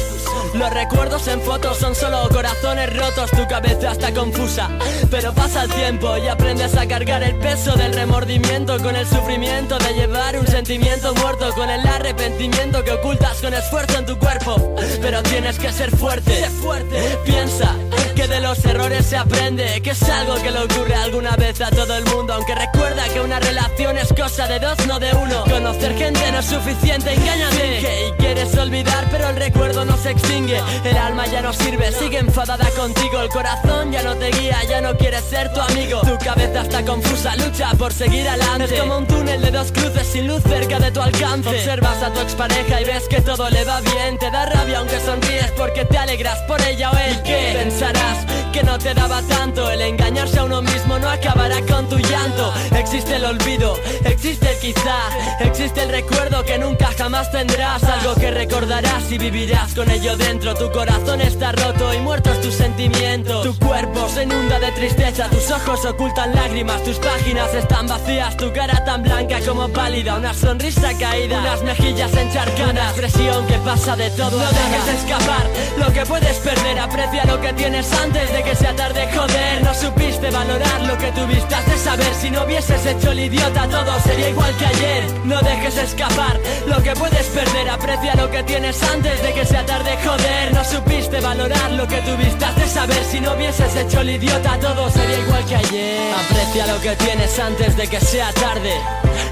Los 0.54 0.70
recuerdos 0.74 1.28
en 1.28 1.42
fotos 1.42 1.78
son 1.78 1.94
solo 1.94 2.30
corazones 2.30 2.96
rotos 2.98 3.30
Tu 3.32 3.46
cabeza 3.48 3.92
está 3.92 4.12
confusa. 4.12 4.70
Pero 5.12 5.34
pasa 5.34 5.64
el 5.64 5.72
tiempo 5.72 6.18
y 6.18 6.28
aprendes 6.28 6.76
a 6.76 6.88
cargar 6.88 7.22
el 7.22 7.36
peso 7.36 7.76
del 7.76 7.94
remordimiento 7.94 8.82
Con 8.82 8.96
el 8.96 9.06
sufrimiento 9.06 9.78
de 9.78 9.94
llevar 9.94 10.38
un 10.38 10.48
sentimiento 10.48 11.14
muerto 11.16 11.54
Con 11.54 11.70
el 11.70 11.86
arrepentimiento 11.86 12.84
que 12.84 12.92
ocultas 12.92 13.40
con 13.42 13.54
esfuerzo 13.54 13.77
en 13.98 14.06
tu 14.06 14.18
cuerpo 14.18 14.76
Pero 15.02 15.22
tienes 15.24 15.60
que 15.60 15.72
ser 15.72 15.96
fuerte, 15.96 16.50
fuerte. 16.62 17.18
Piensa 17.26 17.76
que 18.16 18.28
de 18.28 18.40
los 18.42 18.64
errores 18.66 19.06
se 19.06 19.18
aprende 19.18 19.82
Que 19.82 19.92
es 19.92 20.04
algo 20.04 20.36
que 20.36 20.52
le 20.52 20.60
ocurre 20.60 20.96
alguna 20.96 21.36
vez 21.36 21.62
a 21.62 21.70
todo 21.70 21.96
el 21.96 22.06
mundo 22.06 22.34
Aunque 22.34 22.56
recuerda 22.56 23.08
que 23.10 23.22
una 23.22 23.40
relación 23.40 23.98
es 23.98 24.12
cosa 24.14 24.48
de 24.48 24.60
dos, 24.60 24.86
no 24.88 25.00
de 25.00 25.14
uno. 25.14 25.44
Conocer 25.44 25.96
gente 25.98 26.32
no 26.32 26.40
es 26.40 26.46
suficiente, 26.46 27.14
engáñame 27.14 27.80
Que 27.80 28.14
quieres 28.18 28.58
olvidar 28.58 29.08
pero 29.12 29.30
el 29.30 29.36
recuerdo 29.36 29.86
no 29.86 29.98
se 29.98 30.12
extingue. 30.12 30.60
El 30.84 30.98
alma 30.98 31.26
ya 31.28 31.42
no 31.42 31.54
sirve, 31.54 31.92
sigue 31.92 32.20
enfadada 32.20 32.70
contigo. 32.72 33.22
El 33.22 33.30
corazón 33.30 33.92
ya 33.92 34.04
no 34.04 34.16
te 34.16 34.30
guía, 34.32 34.58
ya 34.70 34.82
no 34.82 34.96
quiere 34.98 35.22
ser 35.22 35.52
tu 35.54 35.62
amigo. 35.62 36.02
Tu 36.02 36.18
cabeza 36.24 36.62
está 36.62 36.84
confusa, 36.84 37.36
lucha 37.36 37.72
por 37.78 37.94
seguir 37.94 38.28
adelante. 38.28 38.76
Es 38.76 38.82
como 38.82 38.98
un 38.98 39.08
túnel 39.08 39.42
de 39.42 39.52
dos 39.52 39.72
cruces 39.72 40.08
sin 40.08 40.28
luz 40.28 40.44
cerca 40.44 40.80
de 40.80 40.92
tu 40.92 41.02
alcance. 41.02 41.50
Observas 41.50 42.04
a 42.04 42.12
tu 42.12 42.20
expareja 42.20 42.82
y 42.82 42.86
ves 42.86 43.08
que 43.08 43.22
todo 43.22 43.50
le 43.50 43.57
va 43.64 43.82
bien 43.82 44.18
Te 44.18 44.32
da 44.32 44.46
rabia 44.46 44.80
aunque 44.80 45.00
sonríes 45.00 45.52
porque 45.52 45.86
te 45.86 45.98
alegras 45.98 46.40
por 46.48 46.62
ella 46.62 46.92
o 46.92 46.98
él. 46.98 47.18
¿Y 47.20 47.24
qué? 47.24 47.52
Pensarás 47.64 48.26
que 48.52 48.64
no 48.64 48.78
te 48.78 48.94
daba 48.94 49.22
tanto 49.24 49.70
El 49.72 49.82
engañarse 49.82 50.40
a 50.40 50.46
uno 50.46 50.62
mismo 50.62 51.00
no 51.00 51.10
acabará 51.10 51.62
con 51.62 51.88
tu 51.90 51.98
llanto. 51.98 52.54
Existe 52.76 53.16
el 53.16 53.26
olvido, 53.26 53.78
existe 54.06 54.52
el 54.52 54.60
quizá 54.60 54.98
Existe 55.40 55.84
el 55.84 55.90
recuerdo 55.90 56.44
que 56.44 56.58
nunca 56.58 56.90
jamás 56.98 57.32
tendrás. 57.32 57.84
Algo 57.84 58.16
que 58.16 58.32
recordarás 58.32 59.12
y 59.12 59.18
vivirás 59.18 59.74
con 59.74 59.90
ello 59.90 60.16
dentro. 60.18 60.54
Tu 60.56 60.72
corazón 60.72 61.22
está 61.22 61.52
roto 61.52 61.94
y 61.94 62.00
muerto 62.00 62.32
es 62.32 62.42
tu 62.42 62.52
sentimiento 62.52 63.42
Tu 63.42 63.58
cuerpo 63.58 64.08
se 64.10 64.24
inunda 64.24 64.60
de 64.60 64.72
tristeza 64.72 65.30
Tus 65.30 65.50
ojos 65.52 65.86
ocultan 65.86 66.34
lágrimas 66.34 66.84
Tus 66.84 66.98
páginas 66.98 67.54
están 67.54 67.88
vacías 67.88 68.36
Tu 68.38 68.52
cara 68.54 68.84
tan 68.84 69.04
blanca 69.04 69.40
como 69.46 69.68
pálida 69.70 70.16
Una 70.16 70.34
sonrisa 70.34 70.98
caída 70.98 71.40
Unas 71.40 71.64
mejillas 71.64 72.14
encharcadas 72.14 72.94
Presión 72.94 73.47
que 73.48 73.58
pasa 73.60 73.96
de 73.96 74.10
todo 74.12 74.38
No 74.38 74.50
dejes 74.52 74.88
escapar. 75.00 75.46
Lo 75.78 75.94
que 75.94 76.06
puedes 76.06 76.38
perder 76.38 76.80
Aprecia 76.80 77.26
lo 77.26 77.40
que 77.42 77.54
tienes 77.54 77.92
antes 77.94 78.32
de 78.32 78.44
que 78.44 78.56
sea 78.56 78.76
tarde. 78.76 79.08
Joder, 79.16 79.64
no 79.64 79.74
supiste 79.74 80.30
valorar 80.30 80.82
lo 80.82 80.98
que 80.98 81.12
tuviste 81.12 81.56
Has 81.56 81.66
de 81.66 81.78
saber. 81.78 82.14
Si 82.16 82.30
no 82.30 82.44
hubieses 82.44 82.86
hecho 82.86 83.12
el 83.12 83.20
idiota 83.20 83.68
Todo 83.68 84.00
sería 84.02 84.30
igual 84.30 84.56
que 84.58 84.66
ayer. 84.66 85.04
No 85.26 85.40
dejes 85.42 85.78
escapar. 85.78 86.40
Lo 86.68 86.82
que 86.84 86.94
puedes 86.94 87.26
perder 87.28 87.70
Aprecia 87.70 88.16
lo 88.16 88.30
que 88.30 88.44
tienes 88.44 88.82
antes 88.84 89.24
de 89.24 89.34
que 89.34 89.46
sea 89.46 89.66
tarde. 89.66 89.98
Joder, 90.06 90.54
no 90.54 90.64
supiste 90.64 91.20
valorar 91.20 91.72
lo 91.72 91.88
que 91.88 91.98
tuviste 91.98 92.46
de 92.68 92.74
saber 92.74 93.04
si 93.06 93.22
no 93.22 93.34
hubieses 93.34 93.76
hecho 93.76 94.02
el 94.02 94.10
idiota 94.10 94.60
Todo 94.60 94.90
sería 94.90 95.20
igual 95.20 95.46
que 95.46 95.56
ayer 95.56 96.14
Aprecia 96.14 96.68
lo 96.68 96.82
que 96.82 96.96
tienes 96.96 97.40
antes 97.40 97.78
de 97.78 97.88
que 97.88 98.00
sea 98.00 98.32
tarde 98.34 98.74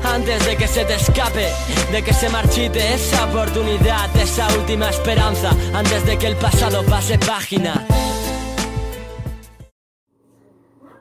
antes 0.03 0.45
de 0.45 0.55
que 0.55 0.67
se 0.67 0.85
te 0.85 0.93
escape, 0.93 1.47
de 1.91 2.03
que 2.03 2.13
se 2.13 2.29
marchite 2.29 2.93
esa 2.93 3.25
oportunidad, 3.25 4.15
esa 4.15 4.47
última 4.55 4.87
esperanza, 4.87 5.49
antes 5.73 6.05
de 6.05 6.17
que 6.19 6.27
el 6.27 6.35
pasado 6.35 6.83
pase 6.85 7.17
página. 7.17 7.83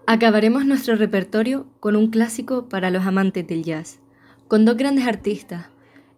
Acabaremos 0.07 0.65
nuestro 0.65 0.97
repertorio 0.97 1.67
con 1.81 1.97
un 1.97 2.09
clásico 2.09 2.67
para 2.71 2.91
los 2.91 3.05
amantes 3.05 3.47
del 3.47 3.63
jazz, 3.63 4.01
con 4.49 4.65
dos 4.65 4.79
grandes 4.79 5.07
artistas, 5.07 5.67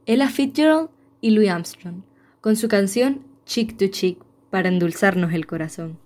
Ella 0.07 0.29
Fitzgerald 0.29 0.89
y 1.21 1.31
Louis 1.31 1.51
Armstrong, 1.51 2.03
con 2.41 2.55
su 2.55 2.69
canción 2.69 3.27
Chick 3.47 3.77
to 3.77 3.89
Chick 3.89 4.19
para 4.51 4.69
endulzarnos 4.69 5.33
el 5.33 5.47
corazón. 5.47 6.06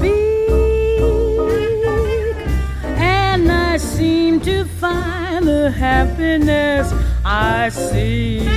Happiness 5.71 6.93
I 7.25 7.69
seek 7.69 8.47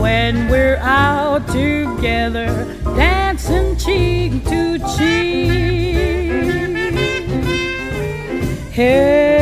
when 0.00 0.48
we're 0.48 0.78
out 0.78 1.46
together, 1.48 2.76
dancing 2.96 3.76
cheek 3.76 4.44
to 4.44 4.78
cheek. 4.96 5.92
Heaven, 8.72 9.41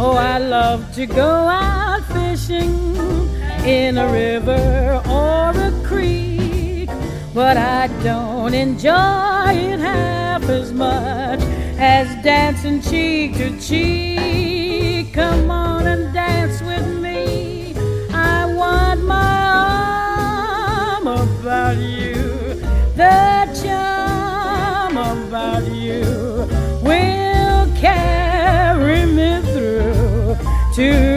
Oh, 0.00 0.12
I 0.12 0.38
love 0.38 0.94
to 0.94 1.06
go 1.06 1.26
out 1.26 2.04
fishing 2.12 2.94
in 3.66 3.98
a 3.98 4.06
river 4.12 5.02
or 5.08 5.50
a 5.50 5.72
creek, 5.84 6.88
but 7.34 7.56
I 7.56 7.88
don't 8.04 8.54
enjoy 8.54 9.48
it 9.48 9.80
half 9.80 10.44
as 10.44 10.72
much 10.72 11.40
as 11.80 12.06
dancing 12.22 12.80
cheek 12.80 13.34
to 13.38 13.58
cheek. 13.58 15.12
Come 15.12 15.50
on 15.50 15.88
and 15.88 16.14
dance 16.14 16.62
with 16.62 16.86
me. 17.00 17.74
I 18.12 18.54
want 18.54 19.02
my 19.02 19.42
arm 20.94 21.08
about 21.08 21.76
you, 21.76 22.54
the 22.94 23.48
charm 23.64 24.96
about 24.96 25.66
you 25.72 26.02
will 26.84 27.66
carry 27.74 28.27
to 30.78 31.07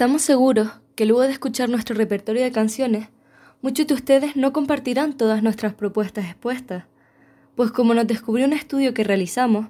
Estamos 0.00 0.22
seguros 0.22 0.70
que 0.94 1.04
luego 1.04 1.20
de 1.20 1.32
escuchar 1.32 1.68
nuestro 1.68 1.94
repertorio 1.94 2.42
de 2.42 2.50
canciones, 2.50 3.08
muchos 3.60 3.86
de 3.86 3.92
ustedes 3.92 4.34
no 4.34 4.50
compartirán 4.50 5.14
todas 5.14 5.42
nuestras 5.42 5.74
propuestas 5.74 6.24
expuestas, 6.24 6.84
pues 7.54 7.70
como 7.70 7.92
nos 7.92 8.06
descubrió 8.06 8.46
un 8.46 8.54
estudio 8.54 8.94
que 8.94 9.04
realizamos, 9.04 9.66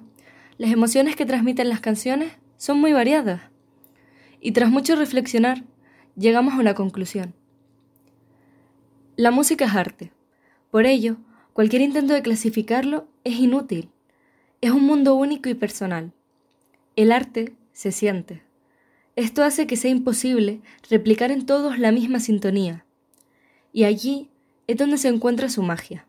las 0.57 0.71
emociones 0.71 1.17
que 1.17 1.25
transmiten 1.25 1.67
las 1.67 1.81
canciones 1.81 2.31
son 2.55 2.79
muy 2.79 2.93
variadas. 2.93 3.41
Y 4.39 4.53
tras 4.53 4.71
mucho 4.71 4.95
reflexionar, 4.95 5.65
llegamos 6.15 6.53
a 6.53 6.59
una 6.59 6.75
conclusión. 6.75 7.33
La 9.17 9.31
música 9.31 9.65
es 9.65 9.75
arte. 9.75 10.13
Por 10.69 10.85
ello, 10.85 11.17
cualquier 11.51 11.81
intento 11.81 12.13
de 12.13 12.21
clasificarlo 12.21 13.05
es 13.25 13.37
inútil. 13.37 13.89
Es 14.61 14.71
un 14.71 14.85
mundo 14.85 15.13
único 15.13 15.49
y 15.49 15.55
personal. 15.55 16.13
El 16.95 17.11
arte 17.11 17.53
se 17.73 17.91
siente. 17.91 18.49
Esto 19.15 19.43
hace 19.43 19.67
que 19.67 19.75
sea 19.75 19.91
imposible 19.91 20.61
replicar 20.89 21.31
en 21.31 21.45
todos 21.45 21.77
la 21.77 21.91
misma 21.91 22.19
sintonía. 22.19 22.85
Y 23.73 23.83
allí 23.83 24.29
es 24.67 24.77
donde 24.77 24.97
se 24.97 25.09
encuentra 25.09 25.49
su 25.49 25.63
magia, 25.63 26.05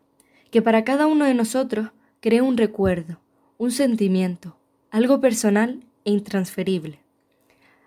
que 0.51 0.61
para 0.61 0.83
cada 0.83 1.07
uno 1.07 1.25
de 1.25 1.33
nosotros 1.33 1.89
crea 2.21 2.43
un 2.43 2.57
recuerdo, 2.57 3.19
un 3.57 3.71
sentimiento, 3.71 4.57
algo 4.89 5.19
personal 5.19 5.83
e 6.05 6.11
intransferible. 6.11 6.99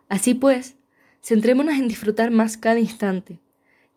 Así 0.08 0.34
pues, 0.34 0.76
centrémonos 1.22 1.74
en 1.74 1.88
disfrutar 1.88 2.30
más 2.30 2.56
cada 2.56 2.78
instante 2.78 3.40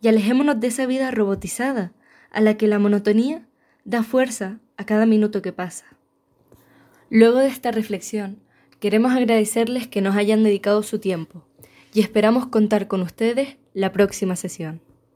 y 0.01 0.07
alejémonos 0.07 0.59
de 0.59 0.67
esa 0.67 0.85
vida 0.85 1.11
robotizada 1.11 1.91
a 2.31 2.41
la 2.41 2.55
que 2.55 2.67
la 2.67 2.79
monotonía 2.79 3.45
da 3.83 4.03
fuerza 4.03 4.59
a 4.77 4.85
cada 4.85 5.05
minuto 5.05 5.41
que 5.41 5.51
pasa. 5.51 5.85
Luego 7.09 7.39
de 7.39 7.47
esta 7.47 7.71
reflexión, 7.71 8.39
queremos 8.79 9.11
agradecerles 9.11 9.87
que 9.87 10.01
nos 10.01 10.15
hayan 10.15 10.43
dedicado 10.43 10.83
su 10.83 10.99
tiempo 10.99 11.43
y 11.93 12.01
esperamos 12.01 12.47
contar 12.47 12.87
con 12.87 13.01
ustedes 13.01 13.57
la 13.73 13.91
próxima 13.91 14.35
sesión. 14.35 14.81